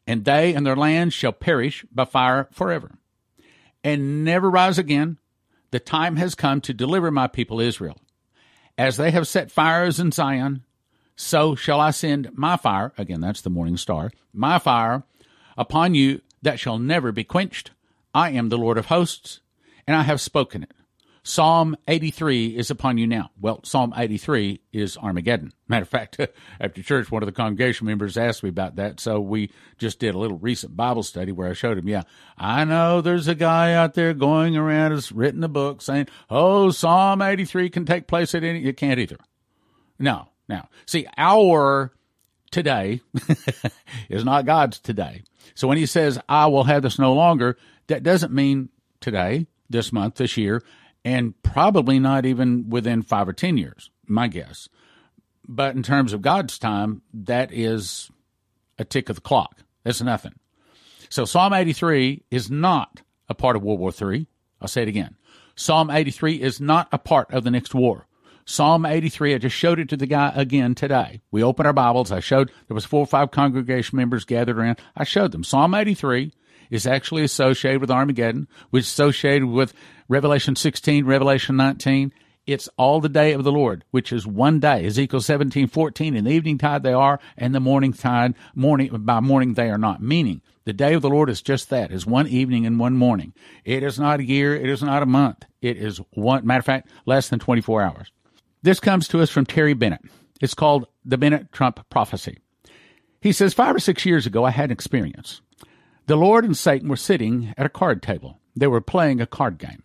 and 0.07 0.25
they 0.25 0.53
and 0.53 0.65
their 0.65 0.75
land 0.75 1.13
shall 1.13 1.31
perish 1.31 1.85
by 1.91 2.05
fire 2.05 2.47
forever, 2.51 2.97
and 3.83 4.23
never 4.23 4.49
rise 4.49 4.77
again. 4.77 5.19
The 5.71 5.79
time 5.79 6.15
has 6.15 6.35
come 6.35 6.61
to 6.61 6.73
deliver 6.73 7.11
my 7.11 7.27
people 7.27 7.59
Israel. 7.59 7.97
As 8.77 8.97
they 8.97 9.11
have 9.11 9.27
set 9.27 9.51
fires 9.51 9.99
in 9.99 10.11
Zion, 10.11 10.63
so 11.15 11.55
shall 11.55 11.79
I 11.79 11.91
send 11.91 12.31
my 12.37 12.57
fire, 12.57 12.93
again, 12.97 13.21
that's 13.21 13.41
the 13.41 13.49
morning 13.49 13.77
star, 13.77 14.11
my 14.33 14.59
fire 14.59 15.03
upon 15.57 15.95
you 15.95 16.21
that 16.41 16.59
shall 16.59 16.77
never 16.77 17.11
be 17.11 17.23
quenched. 17.23 17.71
I 18.15 18.29
am 18.29 18.47
the 18.47 18.57
Lord 18.57 18.77
of 18.77 18.85
hosts, 18.85 19.41
and 19.85 19.93
I 19.93 20.03
have 20.03 20.21
spoken 20.21 20.63
it. 20.63 20.71
Psalm 21.21 21.75
83 21.85 22.55
is 22.55 22.71
upon 22.71 22.97
you 22.97 23.05
now. 23.05 23.31
Well, 23.41 23.59
Psalm 23.65 23.93
83 23.97 24.61
is 24.71 24.95
Armageddon. 24.95 25.51
Matter 25.67 25.83
of 25.83 25.89
fact, 25.89 26.17
after 26.61 26.81
church, 26.81 27.11
one 27.11 27.23
of 27.23 27.27
the 27.27 27.33
congregation 27.33 27.87
members 27.87 28.15
asked 28.15 28.41
me 28.41 28.47
about 28.47 28.77
that. 28.77 29.01
So 29.01 29.19
we 29.19 29.51
just 29.77 29.99
did 29.99 30.15
a 30.15 30.17
little 30.17 30.37
recent 30.37 30.77
Bible 30.77 31.03
study 31.03 31.33
where 31.33 31.49
I 31.49 31.53
showed 31.53 31.77
him, 31.77 31.89
yeah, 31.89 32.03
I 32.37 32.63
know 32.63 33.01
there's 33.01 33.27
a 33.27 33.35
guy 33.35 33.73
out 33.73 33.95
there 33.95 34.13
going 34.13 34.55
around 34.55 34.91
has 34.91 35.11
written 35.11 35.43
a 35.43 35.49
book 35.49 35.81
saying, 35.81 36.07
oh, 36.29 36.71
Psalm 36.71 37.21
83 37.21 37.69
can 37.69 37.85
take 37.85 38.07
place 38.07 38.33
at 38.33 38.45
any, 38.45 38.63
it 38.63 38.77
can't 38.77 38.99
either. 38.99 39.17
No, 39.99 40.29
now, 40.47 40.69
see, 40.85 41.05
our 41.17 41.91
today 42.49 43.01
is 44.09 44.23
not 44.23 44.45
God's 44.45 44.79
today. 44.79 45.23
So 45.55 45.67
when 45.67 45.77
he 45.77 45.85
says, 45.85 46.19
I 46.29 46.47
will 46.47 46.63
have 46.63 46.83
this 46.83 46.97
no 46.97 47.13
longer, 47.13 47.57
that 47.87 48.03
doesn't 48.03 48.33
mean 48.33 48.69
today, 48.99 49.47
this 49.69 49.91
month, 49.91 50.15
this 50.15 50.37
year, 50.37 50.63
and 51.03 51.33
probably 51.43 51.99
not 51.99 52.25
even 52.25 52.69
within 52.69 53.01
five 53.01 53.27
or 53.27 53.33
10 53.33 53.57
years, 53.57 53.91
my 54.07 54.27
guess. 54.27 54.67
But 55.47 55.75
in 55.75 55.83
terms 55.83 56.13
of 56.13 56.21
God's 56.21 56.57
time, 56.57 57.03
that 57.13 57.51
is 57.53 58.09
a 58.79 58.85
tick 58.85 59.09
of 59.09 59.17
the 59.17 59.21
clock. 59.21 59.59
That's 59.83 60.01
nothing. 60.01 60.33
So 61.09 61.25
Psalm 61.25 61.53
83 61.53 62.23
is 62.31 62.49
not 62.49 63.01
a 63.29 63.35
part 63.35 63.55
of 63.55 63.63
World 63.63 63.79
War 63.79 63.91
III. 63.91 64.27
I'll 64.59 64.67
say 64.67 64.81
it 64.81 64.87
again. 64.87 65.15
Psalm 65.55 65.89
83 65.89 66.41
is 66.41 66.59
not 66.59 66.87
a 66.91 66.97
part 66.97 67.31
of 67.31 67.43
the 67.43 67.51
next 67.51 67.73
war. 67.73 68.07
Psalm 68.47 68.85
83, 68.85 69.35
I 69.35 69.37
just 69.39 69.55
showed 69.55 69.79
it 69.79 69.89
to 69.89 69.97
the 69.97 70.05
guy 70.05 70.31
again 70.35 70.75
today. 70.75 71.21
We 71.31 71.43
opened 71.43 71.65
our 71.65 71.73
Bibles. 71.73 72.11
I 72.11 72.19
showed 72.19 72.51
there 72.67 72.75
was 72.75 72.85
four 72.85 73.01
or 73.01 73.07
five 73.07 73.31
congregation 73.31 73.97
members 73.97 74.25
gathered 74.25 74.57
around. 74.57 74.79
I 74.95 75.03
showed 75.03 75.31
them. 75.31 75.43
Psalm 75.43 75.73
83 75.73 76.31
is 76.69 76.87
actually 76.87 77.23
associated 77.23 77.81
with 77.81 77.91
Armageddon, 77.91 78.47
which 78.69 78.83
is 78.83 78.89
associated 78.89 79.47
with 79.47 79.73
Revelation 80.07 80.55
16, 80.55 81.05
Revelation 81.05 81.55
19. 81.55 82.13
It's 82.45 82.69
all 82.77 83.01
the 83.01 83.09
day 83.09 83.33
of 83.33 83.43
the 83.43 83.51
Lord, 83.51 83.83
which 83.89 84.13
is 84.13 84.27
one 84.27 84.59
day. 84.59 84.85
Ezekiel 84.85 85.21
17, 85.21 85.67
14. 85.67 86.15
In 86.15 86.25
the 86.25 86.31
evening 86.31 86.59
tide 86.59 86.83
they 86.83 86.93
are, 86.93 87.19
and 87.37 87.55
the 87.55 87.59
morning 87.59 87.91
tide, 87.91 88.35
morning, 88.53 88.89
by 88.99 89.19
morning 89.19 89.55
they 89.55 89.69
are 89.69 89.79
not. 89.79 90.01
Meaning, 90.01 90.41
the 90.65 90.73
day 90.73 90.93
of 90.93 91.01
the 91.01 91.09
Lord 91.09 91.29
is 91.29 91.41
just 91.41 91.69
that, 91.71 91.91
is 91.91 92.05
one 92.05 92.27
evening 92.27 92.65
and 92.65 92.79
one 92.79 92.93
morning. 92.93 93.33
It 93.63 93.81
is 93.81 93.99
not 93.99 94.19
a 94.19 94.25
year. 94.25 94.55
It 94.55 94.69
is 94.69 94.83
not 94.83 95.01
a 95.01 95.07
month. 95.07 95.45
It 95.61 95.77
is 95.77 95.99
one, 96.11 96.45
matter 96.45 96.59
of 96.59 96.65
fact, 96.65 96.89
less 97.05 97.29
than 97.29 97.39
24 97.39 97.81
hours. 97.81 98.11
This 98.61 98.79
comes 98.79 99.07
to 99.09 99.21
us 99.21 99.29
from 99.29 99.45
Terry 99.45 99.73
Bennett. 99.73 100.01
It's 100.41 100.53
called 100.53 100.87
the 101.03 101.17
Bennett 101.17 101.51
Trump 101.51 101.87
Prophecy. 101.89 102.39
He 103.21 103.31
says, 103.31 103.53
Five 103.53 103.75
or 103.75 103.79
six 103.79 104.05
years 104.05 104.25
ago, 104.25 104.43
I 104.43 104.51
had 104.51 104.65
an 104.65 104.71
experience. 104.71 105.41
The 106.07 106.15
Lord 106.15 106.45
and 106.45 106.55
Satan 106.55 106.87
were 106.87 106.97
sitting 106.97 107.53
at 107.57 107.65
a 107.65 107.69
card 107.69 108.03
table. 108.03 108.39
They 108.55 108.67
were 108.67 108.81
playing 108.81 109.21
a 109.21 109.25
card 109.25 109.57
game. 109.57 109.81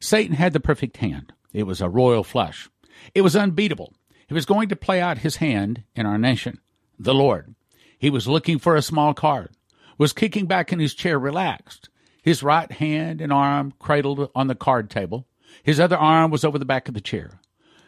Satan 0.00 0.34
had 0.34 0.52
the 0.52 0.58
perfect 0.58 0.96
hand. 0.96 1.32
It 1.52 1.62
was 1.62 1.80
a 1.80 1.88
royal 1.88 2.24
flush. 2.24 2.68
It 3.14 3.20
was 3.20 3.36
unbeatable. 3.36 3.94
He 4.26 4.34
was 4.34 4.46
going 4.46 4.68
to 4.70 4.76
play 4.76 5.00
out 5.00 5.18
his 5.18 5.36
hand 5.36 5.84
in 5.94 6.06
our 6.06 6.18
nation. 6.18 6.58
The 6.98 7.14
Lord. 7.14 7.54
He 7.98 8.10
was 8.10 8.26
looking 8.26 8.58
for 8.58 8.74
a 8.74 8.82
small 8.82 9.14
card, 9.14 9.50
was 9.96 10.12
kicking 10.12 10.46
back 10.46 10.72
in 10.72 10.80
his 10.80 10.94
chair, 10.94 11.18
relaxed, 11.18 11.88
his 12.22 12.42
right 12.42 12.70
hand 12.70 13.20
and 13.20 13.32
arm 13.32 13.72
cradled 13.78 14.30
on 14.34 14.48
the 14.48 14.54
card 14.54 14.90
table. 14.90 15.26
His 15.62 15.78
other 15.78 15.96
arm 15.96 16.30
was 16.30 16.44
over 16.44 16.58
the 16.58 16.64
back 16.64 16.88
of 16.88 16.94
the 16.94 17.00
chair. 17.00 17.40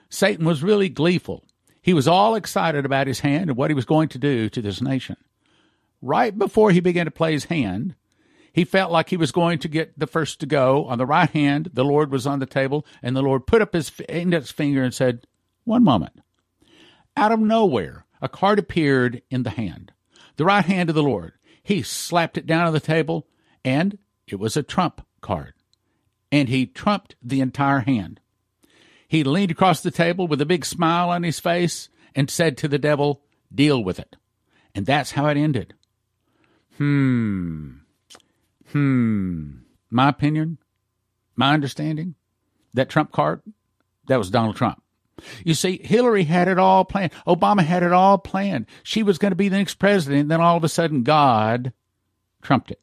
Satan 0.08 0.44
was 0.44 0.62
really 0.62 0.88
gleeful. 0.88 1.44
He 1.80 1.94
was 1.94 2.06
all 2.06 2.36
excited 2.36 2.84
about 2.84 3.08
his 3.08 3.20
hand 3.20 3.50
and 3.50 3.56
what 3.56 3.70
he 3.70 3.74
was 3.74 3.84
going 3.84 4.08
to 4.10 4.18
do 4.18 4.48
to 4.50 4.62
this 4.62 4.80
nation. 4.80 5.16
Right 6.02 6.36
before 6.36 6.72
he 6.72 6.80
began 6.80 7.04
to 7.04 7.12
play 7.12 7.32
his 7.32 7.44
hand, 7.44 7.94
he 8.52 8.64
felt 8.64 8.92
like 8.92 9.08
he 9.08 9.16
was 9.16 9.32
going 9.32 9.60
to 9.60 9.68
get 9.68 9.98
the 9.98 10.06
first 10.06 10.40
to 10.40 10.46
go. 10.46 10.84
On 10.86 10.98
the 10.98 11.06
right 11.06 11.30
hand, 11.30 11.70
the 11.72 11.84
Lord 11.84 12.10
was 12.10 12.26
on 12.26 12.40
the 12.40 12.46
table, 12.46 12.84
and 13.02 13.16
the 13.16 13.22
Lord 13.22 13.46
put 13.46 13.62
up 13.62 13.72
his 13.72 13.90
index 14.08 14.50
finger 14.50 14.82
and 14.82 14.92
said, 14.92 15.26
One 15.64 15.84
moment. 15.84 16.20
Out 17.16 17.32
of 17.32 17.40
nowhere, 17.40 18.04
a 18.20 18.28
card 18.28 18.58
appeared 18.58 19.22
in 19.30 19.44
the 19.44 19.50
hand, 19.50 19.92
the 20.36 20.44
right 20.44 20.64
hand 20.64 20.88
of 20.88 20.94
the 20.94 21.02
Lord. 21.02 21.32
He 21.62 21.82
slapped 21.82 22.36
it 22.36 22.46
down 22.46 22.66
on 22.66 22.72
the 22.72 22.80
table, 22.80 23.28
and 23.64 23.96
it 24.26 24.36
was 24.36 24.56
a 24.56 24.62
trump 24.62 25.06
card. 25.20 25.54
And 26.30 26.48
he 26.48 26.66
trumped 26.66 27.14
the 27.22 27.40
entire 27.40 27.80
hand. 27.80 28.20
He 29.06 29.22
leaned 29.22 29.50
across 29.50 29.82
the 29.82 29.90
table 29.90 30.26
with 30.26 30.40
a 30.40 30.46
big 30.46 30.64
smile 30.64 31.10
on 31.10 31.22
his 31.22 31.38
face 31.38 31.88
and 32.14 32.28
said 32.30 32.56
to 32.58 32.68
the 32.68 32.78
devil, 32.78 33.22
Deal 33.54 33.82
with 33.82 33.98
it. 33.98 34.16
And 34.74 34.86
that's 34.86 35.12
how 35.12 35.28
it 35.28 35.36
ended. 35.36 35.74
Hmm. 36.78 37.70
Hmm. 38.70 39.50
My 39.90 40.08
opinion, 40.08 40.58
my 41.36 41.52
understanding, 41.52 42.14
that 42.74 42.88
Trump 42.88 43.12
card, 43.12 43.42
that 44.06 44.18
was 44.18 44.30
Donald 44.30 44.56
Trump. 44.56 44.82
You 45.44 45.54
see, 45.54 45.78
Hillary 45.82 46.24
had 46.24 46.48
it 46.48 46.58
all 46.58 46.84
planned. 46.84 47.12
Obama 47.26 47.62
had 47.62 47.82
it 47.82 47.92
all 47.92 48.18
planned. 48.18 48.66
She 48.82 49.02
was 49.02 49.18
going 49.18 49.32
to 49.32 49.36
be 49.36 49.48
the 49.48 49.58
next 49.58 49.74
president. 49.74 50.22
And 50.22 50.30
Then 50.30 50.40
all 50.40 50.56
of 50.56 50.64
a 50.64 50.68
sudden, 50.68 51.02
God 51.02 51.72
trumped 52.40 52.70
it. 52.70 52.80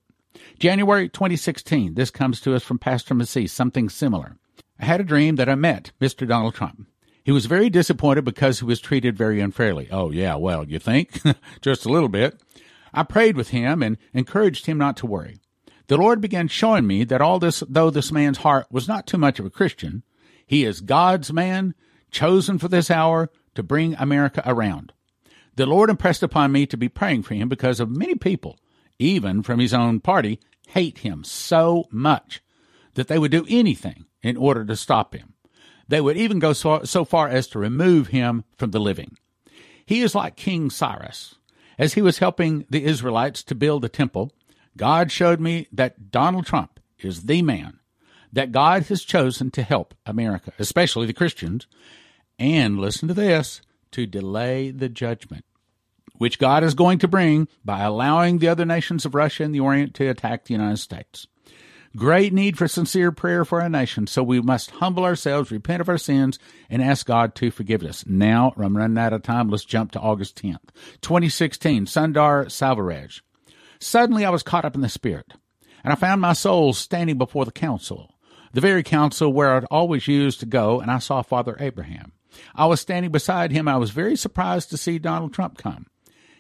January 0.60 1.10
2016. 1.10 1.95
This 1.95 2.12
comes 2.12 2.39
to 2.41 2.56
us 2.56 2.63
from 2.63 2.80
Pastor 2.80 3.13
Massey, 3.13 3.47
something 3.47 3.89
similar. 3.89 4.38
I 4.80 4.86
had 4.86 5.02
a 5.02 5.06
dream 5.06 5.36
that 5.36 5.49
I 5.49 5.56
met 5.56 5.91
Mr. 5.99 6.28
Donald 6.28 6.56
Trump. 6.56 6.88
He 7.23 7.32
was 7.32 7.47
very 7.47 7.69
disappointed 7.69 8.23
because 8.25 8.60
he 8.60 8.65
was 8.65 8.80
treated 8.80 9.17
very 9.17 9.41
unfairly. 9.41 9.89
Oh, 9.91 10.12
yeah, 10.12 10.36
well, 10.36 10.65
you 10.65 10.80
think? 10.80 11.21
Just 11.62 11.86
a 11.86 11.89
little 11.89 12.10
bit. 12.10 12.39
I 12.93 13.04
prayed 13.04 13.36
with 13.36 13.49
him 13.49 13.84
and 13.84 13.97
encouraged 14.13 14.65
him 14.65 14.78
not 14.78 14.97
to 14.97 15.06
worry. 15.06 15.38
The 15.88 15.97
Lord 15.97 16.21
began 16.21 16.47
showing 16.47 16.86
me 16.86 17.04
that 17.06 17.21
all 17.21 17.39
this, 17.39 17.63
though 17.67 17.89
this 17.89 18.12
man's 18.12 18.39
heart 18.39 18.67
was 18.69 18.88
not 18.88 19.08
too 19.08 19.17
much 19.17 19.39
of 19.39 19.45
a 19.45 19.49
Christian, 19.49 20.04
he 20.45 20.63
is 20.63 20.82
God's 20.82 21.34
man, 21.34 21.73
chosen 22.12 22.58
for 22.58 22.67
this 22.67 22.91
hour 22.91 23.30
to 23.56 23.63
bring 23.63 23.95
America 23.95 24.41
around. 24.45 24.93
The 25.56 25.65
Lord 25.65 25.89
impressed 25.89 26.23
upon 26.23 26.52
me 26.52 26.65
to 26.67 26.78
be 26.78 26.89
praying 26.89 27.23
for 27.23 27.34
him 27.34 27.49
because 27.49 27.80
of 27.80 27.89
many 27.89 28.15
people, 28.15 28.60
even 28.97 29.43
from 29.43 29.60
his 29.60 29.73
own 29.73 29.99
party, 29.99 30.39
hate 30.69 30.99
him 30.99 31.23
so 31.23 31.86
much 31.91 32.41
that 32.93 33.08
they 33.08 33.19
would 33.19 33.32
do 33.32 33.45
anything 33.49 34.06
in 34.21 34.38
order 34.38 34.63
to 34.65 34.75
stop 34.75 35.15
him. 35.15 35.34
They 35.88 36.02
would 36.02 36.17
even 36.17 36.39
go 36.39 36.54
so, 36.54 36.84
so 36.84 37.04
far 37.04 37.28
as 37.28 37.47
to 37.47 37.60
remove 37.60 38.08
him 38.08 38.43
from 38.58 38.71
the 38.71 38.80
living. 38.80 39.17
He 39.86 40.02
is 40.02 40.13
like 40.13 40.36
King 40.36 40.69
Cyrus. 40.69 41.36
As 41.80 41.94
he 41.94 42.02
was 42.04 42.20
helping 42.20 42.65
the 42.70 42.84
Israelites 42.84 43.42
to 43.44 43.56
build 43.56 43.82
the 43.82 43.89
temple, 43.89 44.32
God 44.78 45.12
showed 45.12 45.39
me 45.39 45.68
that 45.72 46.12
Donald 46.12 46.46
Trump 46.46 46.80
is 47.00 47.24
the 47.24 47.42
man 47.42 47.80
that 48.32 48.52
God 48.52 48.84
has 48.84 49.04
chosen 49.04 49.50
to 49.52 49.63
help 49.63 49.96
America, 50.06 50.52
especially 50.60 51.08
the 51.08 51.13
Christians, 51.13 51.65
and 52.38 52.78
listen 52.78 53.08
to 53.08 53.13
this, 53.15 53.62
to 53.92 54.06
delay 54.06 54.70
the 54.70 54.89
judgment 54.89 55.46
which 56.20 56.38
God 56.38 56.63
is 56.63 56.74
going 56.74 57.00
to 57.00 57.08
bring 57.08 57.48
by 57.65 57.80
allowing 57.80 58.38
the 58.38 58.50
other 58.50 58.65
nations 58.65 59.06
of 59.06 59.15
Russia 59.15 59.44
and 59.44 59.56
the 59.56 59.62
Orient 59.62 59.96
to 59.96 60.10
attack 60.10 60.46
the 60.46 60.54
United 60.54 60.78
States. 60.78 61.28
Great 61.95 62.32
need 62.34 62.56
for 62.56 62.67
sincere 62.67 63.12
prayer 63.12 63.43
for 63.43 63.62
our 63.62 63.69
nation, 63.69 64.06
so 64.06 64.21
we 64.21 64.39
must 64.39 64.69
humble 64.69 65.04
ourselves, 65.04 65.49
repent 65.49 65.82
of 65.82 65.89
our 65.89 65.97
sins, 65.97 66.38
and 66.69 66.84
ask 66.84 67.08
God 67.08 67.34
to 67.36 67.49
forgive 67.49 67.82
us. 67.84 68.06
Now, 68.06 68.54
I'm 68.58 68.78
running 68.78 68.97
out 68.99 69.12
of 69.12 69.23
time. 69.23 69.49
Let's 69.49 69.65
jump 69.65 69.91
to 69.93 69.99
August 69.99 70.39
10th, 70.39 70.69
2016, 71.02 71.88
Sundar 71.88 72.45
Selvaraj. 72.45 73.21
Suddenly, 73.80 74.23
I 74.23 74.30
was 74.30 74.43
caught 74.43 74.65
up 74.65 74.75
in 74.75 74.82
the 74.82 74.89
Spirit, 74.89 75.34
and 75.84 75.91
I 75.91 75.95
found 75.95 76.21
my 76.21 76.34
soul 76.34 76.73
standing 76.73 77.17
before 77.17 77.45
the 77.45 77.52
council, 77.52 78.13
the 78.54 78.62
very 78.62 78.84
council 78.84 79.34
where 79.34 79.56
I'd 79.56 79.65
always 79.65 80.08
used 80.08 80.41
to 80.41 80.45
go, 80.45 80.80
and 80.80 80.91
I 80.91 80.99
saw 80.99 81.23
Father 81.23 81.58
Abraham. 81.60 82.12
I 82.54 82.67
was 82.67 82.80
standing 82.80 83.12
beside 83.12 83.52
him. 83.52 83.67
I 83.67 83.78
was 83.78 83.89
very 83.89 84.15
surprised 84.15 84.69
to 84.69 84.78
see 84.78 84.99
Donald 84.99 85.34
Trump 85.34 85.58
come. 85.58 85.88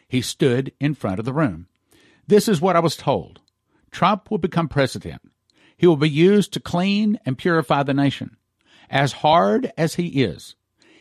He 0.07 0.21
stood 0.21 0.73
in 0.79 0.93
front 0.93 1.17
of 1.17 1.25
the 1.25 1.33
room. 1.33 1.67
This 2.27 2.47
is 2.47 2.61
what 2.61 2.75
I 2.75 2.79
was 2.81 2.95
told 2.95 3.41
Trump 3.89 4.29
will 4.29 4.37
become 4.37 4.67
president. 4.67 5.23
He 5.79 5.87
will 5.87 5.95
be 5.95 6.09
used 6.09 6.51
to 6.51 6.59
clean 6.59 7.21
and 7.25 7.37
purify 7.37 7.83
the 7.83 7.93
nation. 7.93 8.35
As 8.89 9.13
hard 9.13 9.71
as 9.77 9.95
he 9.95 10.21
is, 10.21 10.57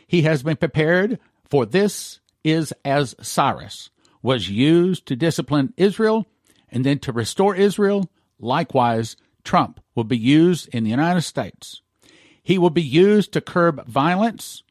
he 0.07 0.21
has 0.21 0.41
been 0.41 0.55
prepared 0.55 1.19
for 1.43 1.65
this 1.65 2.21
is 2.45 2.73
as 2.85 3.13
Cyrus 3.21 3.89
was 4.21 4.49
used 4.49 5.05
to 5.07 5.17
discipline 5.17 5.73
Israel 5.75 6.25
and 6.69 6.85
then 6.85 6.97
to 6.99 7.11
restore 7.11 7.57
Israel. 7.57 8.09
Likewise, 8.39 9.17
Trump 9.43 9.81
will 9.95 10.05
be 10.05 10.17
used 10.17 10.69
in 10.69 10.85
the 10.85 10.89
United 10.89 11.23
States. 11.23 11.81
He 12.41 12.57
will 12.57 12.69
be 12.69 12.81
used 12.81 13.33
to 13.33 13.41
curb 13.41 13.85
violence. 13.85 14.63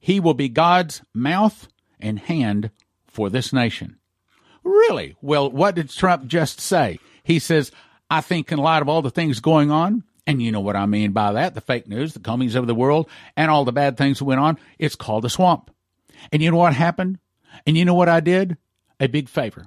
He 0.00 0.18
will 0.18 0.34
be 0.34 0.48
God's 0.48 1.00
mouth 1.14 1.68
and 2.00 2.18
hand 2.18 2.72
for 3.06 3.30
this 3.30 3.52
nation. 3.52 3.98
Really? 4.64 5.14
Well, 5.22 5.48
what 5.48 5.76
did 5.76 5.90
Trump 5.90 6.26
just 6.26 6.58
say? 6.58 6.98
He 7.22 7.38
says, 7.38 7.70
I 8.14 8.20
think 8.20 8.52
in 8.52 8.58
light 8.58 8.80
of 8.80 8.88
all 8.88 9.02
the 9.02 9.10
things 9.10 9.40
going 9.40 9.72
on, 9.72 10.04
and 10.24 10.40
you 10.40 10.52
know 10.52 10.60
what 10.60 10.76
I 10.76 10.86
mean 10.86 11.10
by 11.10 11.32
that, 11.32 11.54
the 11.54 11.60
fake 11.60 11.88
news, 11.88 12.14
the 12.14 12.20
comings 12.20 12.54
of 12.54 12.68
the 12.68 12.74
world, 12.74 13.10
and 13.36 13.50
all 13.50 13.64
the 13.64 13.72
bad 13.72 13.96
things 13.96 14.20
that 14.20 14.24
went 14.24 14.38
on, 14.38 14.56
it's 14.78 14.94
called 14.94 15.24
a 15.24 15.28
swamp. 15.28 15.72
And 16.30 16.40
you 16.40 16.52
know 16.52 16.56
what 16.56 16.74
happened? 16.74 17.18
And 17.66 17.76
you 17.76 17.84
know 17.84 17.94
what 17.94 18.08
I 18.08 18.20
did? 18.20 18.56
A 19.00 19.08
big 19.08 19.28
favor. 19.28 19.66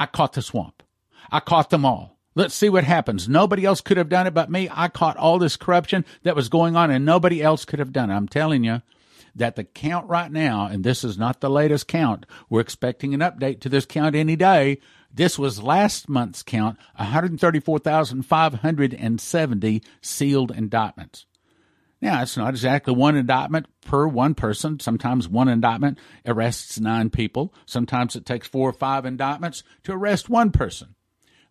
I 0.00 0.06
caught 0.06 0.32
the 0.32 0.40
swamp. 0.40 0.82
I 1.30 1.40
caught 1.40 1.68
them 1.68 1.84
all. 1.84 2.18
Let's 2.34 2.54
see 2.54 2.70
what 2.70 2.84
happens. 2.84 3.28
Nobody 3.28 3.66
else 3.66 3.82
could 3.82 3.98
have 3.98 4.08
done 4.08 4.26
it 4.26 4.32
but 4.32 4.50
me. 4.50 4.70
I 4.72 4.88
caught 4.88 5.18
all 5.18 5.38
this 5.38 5.58
corruption 5.58 6.06
that 6.22 6.34
was 6.34 6.48
going 6.48 6.76
on 6.76 6.90
and 6.90 7.04
nobody 7.04 7.42
else 7.42 7.66
could 7.66 7.78
have 7.78 7.92
done 7.92 8.10
it. 8.10 8.14
I'm 8.14 8.26
telling 8.26 8.64
you 8.64 8.80
that 9.34 9.56
the 9.56 9.64
count 9.64 10.08
right 10.08 10.32
now, 10.32 10.64
and 10.66 10.82
this 10.82 11.04
is 11.04 11.18
not 11.18 11.42
the 11.42 11.50
latest 11.50 11.88
count, 11.88 12.24
we're 12.48 12.60
expecting 12.60 13.12
an 13.12 13.20
update 13.20 13.60
to 13.60 13.68
this 13.68 13.84
count 13.84 14.16
any 14.16 14.34
day. 14.34 14.78
This 15.14 15.38
was 15.38 15.62
last 15.62 16.08
month's 16.08 16.42
count 16.42 16.78
134,570 16.96 19.82
sealed 20.00 20.50
indictments. 20.50 21.26
Now, 22.00 22.22
it's 22.22 22.36
not 22.36 22.50
exactly 22.50 22.94
one 22.94 23.16
indictment 23.16 23.66
per 23.82 24.08
one 24.08 24.34
person. 24.34 24.80
Sometimes 24.80 25.28
one 25.28 25.48
indictment 25.48 25.98
arrests 26.26 26.80
nine 26.80 27.10
people. 27.10 27.54
Sometimes 27.64 28.16
it 28.16 28.26
takes 28.26 28.48
four 28.48 28.70
or 28.70 28.72
five 28.72 29.06
indictments 29.06 29.62
to 29.84 29.92
arrest 29.92 30.28
one 30.28 30.50
person. 30.50 30.96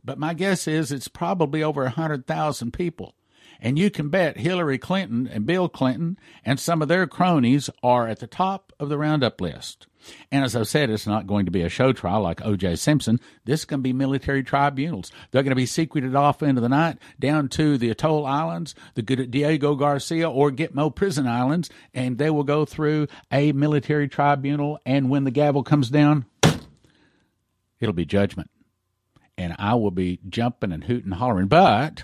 But 0.03 0.19
my 0.19 0.33
guess 0.33 0.67
is 0.67 0.91
it's 0.91 1.07
probably 1.07 1.63
over 1.63 1.83
100,000 1.83 2.73
people. 2.73 3.15
And 3.61 3.77
you 3.77 3.91
can 3.91 4.09
bet 4.09 4.37
Hillary 4.37 4.79
Clinton 4.79 5.27
and 5.27 5.45
Bill 5.45 5.69
Clinton 5.69 6.17
and 6.43 6.59
some 6.59 6.81
of 6.81 6.87
their 6.87 7.07
cronies 7.07 7.69
are 7.81 8.07
at 8.07 8.19
the 8.19 8.27
top 8.27 8.73
of 8.79 8.89
the 8.89 8.97
roundup 8.97 9.39
list. 9.39 9.87
And 10.31 10.43
as 10.43 10.55
I've 10.55 10.67
said, 10.67 10.89
it's 10.89 11.07
not 11.07 11.27
going 11.27 11.45
to 11.45 11.51
be 11.51 11.61
a 11.61 11.69
show 11.69 11.93
trial 11.93 12.21
like 12.21 12.45
O.J. 12.45 12.75
Simpson. 12.77 13.19
This 13.45 13.65
to 13.65 13.77
be 13.77 13.93
military 13.93 14.43
tribunals. 14.43 15.11
They're 15.31 15.43
going 15.43 15.51
to 15.51 15.55
be 15.55 15.65
secreted 15.65 16.15
off 16.15 16.43
into 16.43 16.61
the 16.61 16.69
night 16.69 16.97
down 17.19 17.47
to 17.49 17.77
the 17.77 17.89
Atoll 17.89 18.25
Islands, 18.25 18.75
the 18.95 19.01
Good 19.01 19.31
Diego 19.31 19.75
Garcia 19.75 20.29
or 20.29 20.51
Gitmo 20.51 20.93
prison 20.93 21.27
islands, 21.27 21.69
and 21.93 22.17
they 22.17 22.29
will 22.29 22.43
go 22.43 22.65
through 22.65 23.07
a 23.31 23.51
military 23.51 24.07
tribunal. 24.07 24.79
And 24.85 25.09
when 25.09 25.23
the 25.23 25.31
gavel 25.31 25.63
comes 25.63 25.89
down, 25.89 26.25
it'll 27.79 27.93
be 27.93 28.05
judgment. 28.05 28.49
And 29.37 29.55
I 29.57 29.75
will 29.75 29.91
be 29.91 30.19
jumping 30.27 30.71
and 30.71 30.83
hooting 30.83 31.11
and 31.11 31.15
hollering. 31.15 31.47
But 31.47 32.03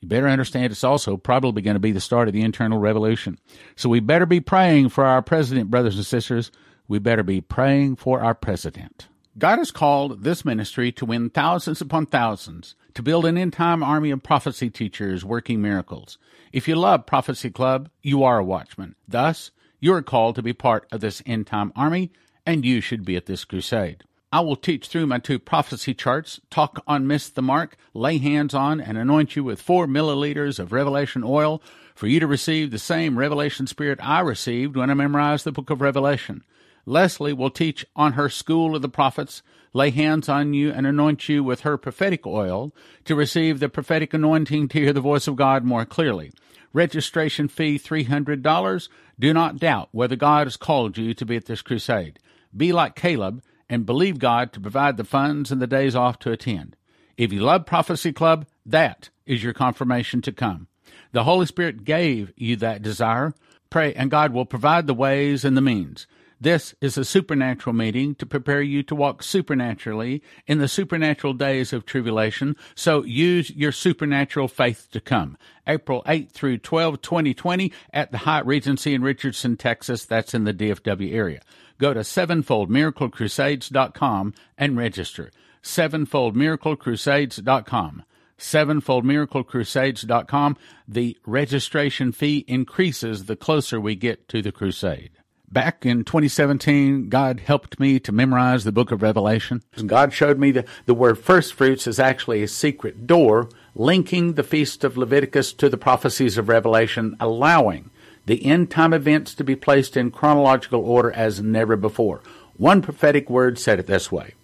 you 0.00 0.08
better 0.08 0.28
understand 0.28 0.72
it's 0.72 0.84
also 0.84 1.16
probably 1.16 1.62
going 1.62 1.74
to 1.74 1.80
be 1.80 1.92
the 1.92 2.00
start 2.00 2.28
of 2.28 2.34
the 2.34 2.42
internal 2.42 2.78
revolution. 2.78 3.38
So 3.76 3.88
we 3.88 4.00
better 4.00 4.26
be 4.26 4.40
praying 4.40 4.88
for 4.88 5.04
our 5.04 5.22
president, 5.22 5.70
brothers 5.70 5.96
and 5.96 6.06
sisters. 6.06 6.50
We 6.90 6.98
better 6.98 7.22
be 7.22 7.40
praying 7.40 7.96
for 7.96 8.20
our 8.20 8.34
president. 8.34 9.06
God 9.38 9.58
has 9.58 9.70
called 9.70 10.24
this 10.24 10.44
ministry 10.44 10.90
to 10.90 11.06
win 11.06 11.30
thousands 11.30 11.80
upon 11.80 12.06
thousands, 12.06 12.74
to 12.94 13.02
build 13.04 13.26
an 13.26 13.38
end 13.38 13.52
time 13.52 13.84
army 13.84 14.10
of 14.10 14.24
prophecy 14.24 14.70
teachers 14.70 15.24
working 15.24 15.62
miracles. 15.62 16.18
If 16.52 16.66
you 16.66 16.74
love 16.74 17.06
Prophecy 17.06 17.48
Club, 17.48 17.90
you 18.02 18.24
are 18.24 18.38
a 18.38 18.44
watchman. 18.44 18.96
Thus, 19.06 19.52
you 19.78 19.94
are 19.94 20.02
called 20.02 20.34
to 20.34 20.42
be 20.42 20.52
part 20.52 20.88
of 20.90 21.00
this 21.00 21.22
end 21.24 21.46
time 21.46 21.72
army, 21.76 22.10
and 22.44 22.66
you 22.66 22.80
should 22.80 23.04
be 23.04 23.14
at 23.14 23.26
this 23.26 23.44
crusade. 23.44 24.02
I 24.32 24.40
will 24.40 24.56
teach 24.56 24.88
through 24.88 25.06
my 25.06 25.20
two 25.20 25.38
prophecy 25.38 25.94
charts, 25.94 26.40
talk 26.50 26.82
on 26.88 27.06
Miss 27.06 27.28
the 27.28 27.40
Mark, 27.40 27.76
lay 27.94 28.18
hands 28.18 28.52
on, 28.52 28.80
and 28.80 28.98
anoint 28.98 29.36
you 29.36 29.44
with 29.44 29.62
four 29.62 29.86
milliliters 29.86 30.58
of 30.58 30.72
revelation 30.72 31.22
oil 31.22 31.62
for 31.94 32.08
you 32.08 32.18
to 32.18 32.26
receive 32.26 32.72
the 32.72 32.80
same 32.80 33.16
revelation 33.16 33.68
spirit 33.68 34.00
I 34.02 34.18
received 34.18 34.74
when 34.74 34.90
I 34.90 34.94
memorized 34.94 35.44
the 35.44 35.52
book 35.52 35.70
of 35.70 35.80
Revelation. 35.80 36.42
Leslie 36.86 37.32
will 37.32 37.50
teach 37.50 37.84
on 37.94 38.14
her 38.14 38.28
school 38.28 38.74
of 38.74 38.82
the 38.82 38.88
prophets, 38.88 39.42
lay 39.72 39.90
hands 39.90 40.28
on 40.28 40.54
you, 40.54 40.70
and 40.70 40.86
anoint 40.86 41.28
you 41.28 41.44
with 41.44 41.60
her 41.60 41.76
prophetic 41.76 42.26
oil 42.26 42.72
to 43.04 43.14
receive 43.14 43.60
the 43.60 43.68
prophetic 43.68 44.14
anointing 44.14 44.68
to 44.68 44.80
hear 44.80 44.92
the 44.92 45.00
voice 45.00 45.26
of 45.26 45.36
God 45.36 45.64
more 45.64 45.84
clearly. 45.84 46.32
Registration 46.72 47.48
fee 47.48 47.78
$300. 47.78 48.88
Do 49.18 49.32
not 49.34 49.58
doubt 49.58 49.88
whether 49.92 50.16
God 50.16 50.46
has 50.46 50.56
called 50.56 50.96
you 50.96 51.14
to 51.14 51.26
be 51.26 51.36
at 51.36 51.46
this 51.46 51.62
crusade. 51.62 52.18
Be 52.56 52.72
like 52.72 52.94
Caleb 52.94 53.42
and 53.68 53.86
believe 53.86 54.18
God 54.18 54.52
to 54.52 54.60
provide 54.60 54.96
the 54.96 55.04
funds 55.04 55.52
and 55.52 55.60
the 55.60 55.66
days 55.66 55.94
off 55.94 56.18
to 56.20 56.32
attend. 56.32 56.76
If 57.16 57.32
you 57.32 57.40
love 57.40 57.66
Prophecy 57.66 58.12
Club, 58.12 58.46
that 58.64 59.10
is 59.26 59.44
your 59.44 59.52
confirmation 59.52 60.22
to 60.22 60.32
come. 60.32 60.68
The 61.12 61.24
Holy 61.24 61.46
Spirit 61.46 61.84
gave 61.84 62.32
you 62.36 62.56
that 62.56 62.82
desire. 62.82 63.34
Pray, 63.68 63.94
and 63.94 64.10
God 64.10 64.32
will 64.32 64.46
provide 64.46 64.86
the 64.86 64.94
ways 64.94 65.44
and 65.44 65.56
the 65.56 65.60
means. 65.60 66.06
This 66.40 66.74
is 66.80 66.96
a 66.96 67.04
supernatural 67.04 67.74
meeting 67.74 68.14
to 68.14 68.26
prepare 68.26 68.62
you 68.62 68.82
to 68.84 68.94
walk 68.94 69.22
supernaturally 69.22 70.22
in 70.46 70.58
the 70.58 70.68
supernatural 70.68 71.34
days 71.34 71.72
of 71.72 71.84
tribulation. 71.84 72.56
So 72.74 73.04
use 73.04 73.50
your 73.50 73.72
supernatural 73.72 74.48
faith 74.48 74.88
to 74.92 75.00
come. 75.00 75.36
April 75.66 76.02
8 76.06 76.32
through 76.32 76.58
12, 76.58 77.02
2020 77.02 77.72
at 77.92 78.10
the 78.10 78.18
Hyatt 78.18 78.46
Regency 78.46 78.94
in 78.94 79.02
Richardson, 79.02 79.56
Texas. 79.56 80.06
That's 80.06 80.32
in 80.32 80.44
the 80.44 80.54
DFW 80.54 81.12
area 81.12 81.40
go 81.80 81.92
to 81.94 82.00
sevenfoldmiraclecrusades.com 82.00 84.34
and 84.56 84.76
register. 84.76 85.32
Sevenfoldmiraclecrusades.com. 85.64 88.04
Sevenfoldmiraclecrusades.com. 88.38 90.56
The 90.86 91.18
registration 91.26 92.12
fee 92.12 92.44
increases 92.46 93.24
the 93.24 93.34
closer 93.36 93.80
we 93.80 93.96
get 93.96 94.28
to 94.28 94.42
the 94.42 94.52
crusade. 94.52 95.19
Back 95.52 95.84
in 95.84 96.04
2017, 96.04 97.08
God 97.08 97.40
helped 97.40 97.80
me 97.80 97.98
to 98.00 98.12
memorize 98.12 98.62
the 98.62 98.70
book 98.70 98.92
of 98.92 99.02
Revelation. 99.02 99.64
God 99.84 100.12
showed 100.12 100.38
me 100.38 100.52
that 100.52 100.68
the 100.86 100.94
word 100.94 101.18
first 101.18 101.54
fruits 101.54 101.88
is 101.88 101.98
actually 101.98 102.44
a 102.44 102.48
secret 102.48 103.08
door 103.08 103.48
linking 103.74 104.34
the 104.34 104.44
feast 104.44 104.84
of 104.84 104.96
Leviticus 104.96 105.52
to 105.54 105.68
the 105.68 105.76
prophecies 105.76 106.38
of 106.38 106.48
Revelation, 106.48 107.16
allowing 107.18 107.90
the 108.26 108.46
end 108.46 108.70
time 108.70 108.92
events 108.92 109.34
to 109.34 109.42
be 109.42 109.56
placed 109.56 109.96
in 109.96 110.12
chronological 110.12 110.82
order 110.82 111.10
as 111.10 111.42
never 111.42 111.74
before. 111.74 112.20
One 112.56 112.80
prophetic 112.80 113.28
word 113.28 113.58
said 113.58 113.80
it 113.80 113.88
this 113.88 114.12
way 114.12 114.34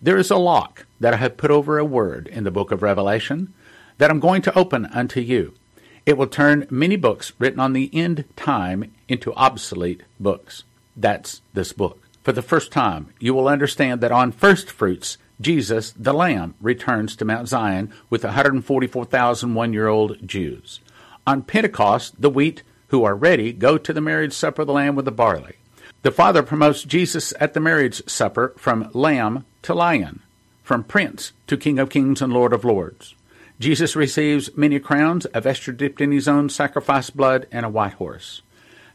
There 0.00 0.16
is 0.16 0.30
a 0.30 0.36
lock 0.36 0.86
that 1.00 1.14
I 1.14 1.16
have 1.16 1.36
put 1.36 1.50
over 1.50 1.76
a 1.76 1.84
word 1.84 2.28
in 2.28 2.44
the 2.44 2.52
book 2.52 2.70
of 2.70 2.82
Revelation 2.82 3.52
that 3.98 4.10
I'm 4.10 4.20
going 4.20 4.42
to 4.42 4.56
open 4.56 4.86
unto 4.86 5.20
you. 5.20 5.54
It 6.04 6.18
will 6.18 6.26
turn 6.26 6.66
many 6.70 6.96
books 6.96 7.32
written 7.38 7.60
on 7.60 7.72
the 7.72 7.90
end 7.92 8.24
time 8.34 8.92
into 9.08 9.34
obsolete 9.34 10.02
books. 10.18 10.64
That's 10.96 11.40
this 11.54 11.72
book. 11.72 12.08
For 12.22 12.32
the 12.32 12.42
first 12.42 12.72
time, 12.72 13.12
you 13.18 13.34
will 13.34 13.48
understand 13.48 14.00
that 14.00 14.12
on 14.12 14.32
first 14.32 14.70
fruits, 14.70 15.18
Jesus, 15.40 15.92
the 15.92 16.12
Lamb, 16.12 16.54
returns 16.60 17.16
to 17.16 17.24
Mount 17.24 17.48
Zion 17.48 17.92
with 18.10 18.24
144,000 18.24 19.54
one 19.54 19.72
year 19.72 19.88
old 19.88 20.26
Jews. 20.26 20.80
On 21.26 21.42
Pentecost, 21.42 22.20
the 22.20 22.30
wheat 22.30 22.62
who 22.88 23.04
are 23.04 23.16
ready 23.16 23.52
go 23.52 23.78
to 23.78 23.92
the 23.92 24.00
marriage 24.00 24.32
supper 24.32 24.62
of 24.62 24.66
the 24.66 24.72
Lamb 24.72 24.94
with 24.94 25.04
the 25.04 25.12
barley. 25.12 25.56
The 26.02 26.10
Father 26.10 26.42
promotes 26.42 26.82
Jesus 26.82 27.32
at 27.38 27.54
the 27.54 27.60
marriage 27.60 28.08
supper 28.08 28.54
from 28.56 28.90
lamb 28.92 29.44
to 29.62 29.72
lion, 29.72 30.20
from 30.64 30.82
prince 30.82 31.32
to 31.46 31.56
king 31.56 31.78
of 31.78 31.90
kings 31.90 32.20
and 32.20 32.32
lord 32.32 32.52
of 32.52 32.64
lords. 32.64 33.14
Jesus 33.62 33.94
receives 33.94 34.56
many 34.56 34.80
crowns, 34.80 35.24
a 35.32 35.40
vesture 35.40 35.70
dipped 35.70 36.00
in 36.00 36.10
his 36.10 36.26
own 36.26 36.48
sacrifice 36.48 37.10
blood, 37.10 37.46
and 37.52 37.64
a 37.64 37.68
white 37.68 37.92
horse. 37.92 38.42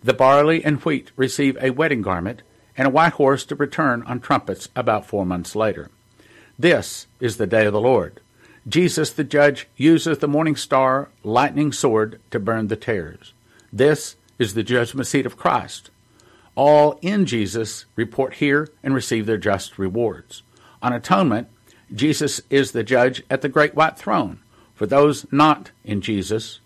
The 0.03 0.13
barley 0.13 0.61
and 0.61 0.83
wheat 0.83 1.09
receive 1.15 1.57
a 1.61 1.69
wedding 1.69 2.01
garment 2.01 2.41
and 2.75 2.85
a 2.85 2.91
white 2.91 3.13
horse 3.13 3.45
to 3.45 3.55
return 3.55 4.03
on 4.03 4.19
trumpets 4.19 4.67
about 4.75 5.05
four 5.05 5.25
months 5.25 5.55
later. 5.55 5.89
This 6.59 7.07
is 7.21 7.37
the 7.37 7.47
day 7.47 7.65
of 7.65 7.71
the 7.71 7.79
Lord. 7.79 8.19
Jesus, 8.67 9.09
the 9.09 9.23
judge, 9.23 9.69
uses 9.77 10.17
the 10.17 10.27
morning 10.27 10.57
star, 10.57 11.07
lightning 11.23 11.71
sword 11.71 12.19
to 12.31 12.37
burn 12.37 12.67
the 12.67 12.75
tares. 12.75 13.31
This 13.71 14.17
is 14.37 14.53
the 14.53 14.63
judgment 14.63 15.07
seat 15.07 15.25
of 15.25 15.37
Christ. 15.37 15.91
All 16.55 16.99
in 17.01 17.25
Jesus 17.25 17.85
report 17.95 18.33
here 18.33 18.67
and 18.83 18.93
receive 18.93 19.27
their 19.27 19.37
just 19.37 19.79
rewards. 19.79 20.43
On 20.81 20.91
atonement, 20.91 21.47
Jesus 21.95 22.41
is 22.49 22.73
the 22.73 22.83
judge 22.83 23.23
at 23.29 23.41
the 23.41 23.47
great 23.47 23.73
white 23.73 23.97
throne. 23.97 24.41
For 24.77 24.85
those 24.85 25.25
not 25.31 25.71
in 25.83 26.01
Jesus, 26.01 26.59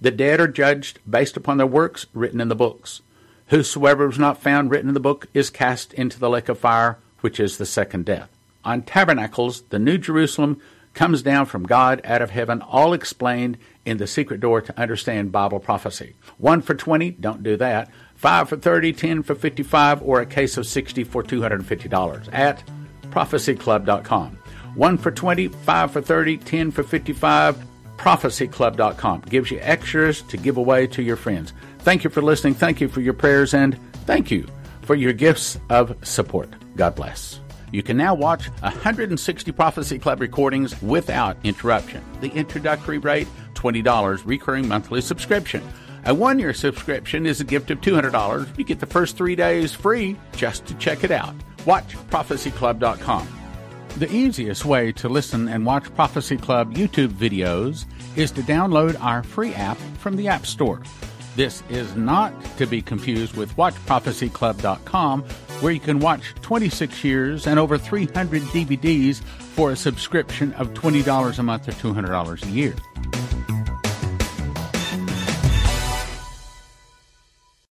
the 0.00 0.10
dead 0.10 0.40
are 0.40 0.48
judged 0.48 0.98
based 1.08 1.36
upon 1.36 1.58
their 1.58 1.66
works 1.66 2.06
written 2.14 2.40
in 2.40 2.48
the 2.48 2.54
books. 2.54 3.02
Whosoever 3.48 4.06
was 4.06 4.18
not 4.18 4.40
found 4.40 4.70
written 4.70 4.88
in 4.88 4.94
the 4.94 4.98
book 4.98 5.26
is 5.34 5.50
cast 5.50 5.92
into 5.92 6.18
the 6.18 6.30
lake 6.30 6.48
of 6.48 6.58
fire, 6.58 6.96
which 7.20 7.38
is 7.38 7.58
the 7.58 7.66
second 7.66 8.06
death. 8.06 8.30
On 8.64 8.80
tabernacles, 8.80 9.60
the 9.68 9.78
New 9.78 9.98
Jerusalem 9.98 10.58
comes 10.94 11.20
down 11.20 11.44
from 11.44 11.64
God 11.64 12.00
out 12.02 12.22
of 12.22 12.30
heaven, 12.30 12.62
all 12.62 12.94
explained 12.94 13.58
in 13.84 13.98
the 13.98 14.06
secret 14.06 14.40
door 14.40 14.62
to 14.62 14.80
understand 14.80 15.30
Bible 15.30 15.60
prophecy. 15.60 16.14
One 16.38 16.62
for 16.62 16.74
20, 16.74 17.10
don't 17.10 17.42
do 17.42 17.58
that. 17.58 17.90
Five 18.14 18.48
for 18.48 18.56
30, 18.56 18.94
10 18.94 19.22
for 19.22 19.34
55, 19.34 20.02
or 20.02 20.22
a 20.22 20.26
case 20.26 20.56
of 20.56 20.66
60 20.66 21.04
for 21.04 21.22
$250 21.22 22.28
at 22.32 22.62
prophecyclub.com. 23.10 24.39
One 24.74 24.96
for 24.98 25.10
20, 25.10 25.48
five 25.48 25.92
for 25.92 26.00
30, 26.00 26.38
10 26.38 26.70
for 26.70 26.82
55, 26.82 27.56
prophecyclub.com. 27.96 29.22
Gives 29.22 29.50
you 29.50 29.58
extras 29.60 30.22
to 30.22 30.36
give 30.36 30.56
away 30.56 30.86
to 30.88 31.02
your 31.02 31.16
friends. 31.16 31.52
Thank 31.80 32.04
you 32.04 32.10
for 32.10 32.22
listening. 32.22 32.54
Thank 32.54 32.80
you 32.80 32.88
for 32.88 33.00
your 33.00 33.14
prayers, 33.14 33.54
and 33.54 33.78
thank 34.06 34.30
you 34.30 34.46
for 34.82 34.94
your 34.94 35.12
gifts 35.12 35.58
of 35.68 35.96
support. 36.02 36.48
God 36.76 36.94
bless. 36.94 37.40
You 37.72 37.82
can 37.82 37.96
now 37.96 38.14
watch 38.14 38.46
160 38.60 39.52
Prophecy 39.52 39.98
Club 39.98 40.20
recordings 40.20 40.80
without 40.82 41.36
interruption. 41.44 42.02
The 42.20 42.30
introductory 42.30 42.98
rate 42.98 43.28
$20 43.54 44.22
recurring 44.24 44.66
monthly 44.66 45.00
subscription. 45.00 45.62
A 46.06 46.14
one 46.14 46.38
year 46.38 46.54
subscription 46.54 47.26
is 47.26 47.40
a 47.40 47.44
gift 47.44 47.70
of 47.70 47.80
$200. 47.80 48.58
You 48.58 48.64
get 48.64 48.80
the 48.80 48.86
first 48.86 49.16
three 49.16 49.36
days 49.36 49.72
free 49.72 50.16
just 50.32 50.66
to 50.66 50.74
check 50.74 51.04
it 51.04 51.10
out. 51.10 51.34
Watch 51.66 51.96
prophecyclub.com. 52.10 53.39
The 53.96 54.10
easiest 54.10 54.64
way 54.64 54.92
to 54.92 55.08
listen 55.08 55.48
and 55.48 55.66
watch 55.66 55.94
Prophecy 55.94 56.36
Club 56.36 56.74
YouTube 56.74 57.08
videos 57.08 57.84
is 58.16 58.30
to 58.32 58.40
download 58.42 58.98
our 59.02 59.22
free 59.22 59.52
app 59.54 59.76
from 59.98 60.16
the 60.16 60.28
App 60.28 60.46
Store. 60.46 60.80
This 61.36 61.62
is 61.68 61.94
not 61.96 62.32
to 62.56 62.66
be 62.66 62.80
confused 62.82 63.36
with 63.36 63.54
WatchProphecyClub.com, 63.56 65.22
where 65.60 65.72
you 65.72 65.80
can 65.80 65.98
watch 65.98 66.34
26 66.40 67.04
years 67.04 67.46
and 67.46 67.58
over 67.58 67.76
300 67.76 68.42
DVDs 68.42 69.22
for 69.22 69.72
a 69.72 69.76
subscription 69.76 70.52
of 70.54 70.72
$20 70.74 71.38
a 71.38 71.42
month 71.42 71.68
or 71.68 71.72
$200 71.72 72.42
a 72.42 72.50
year. 72.50 72.74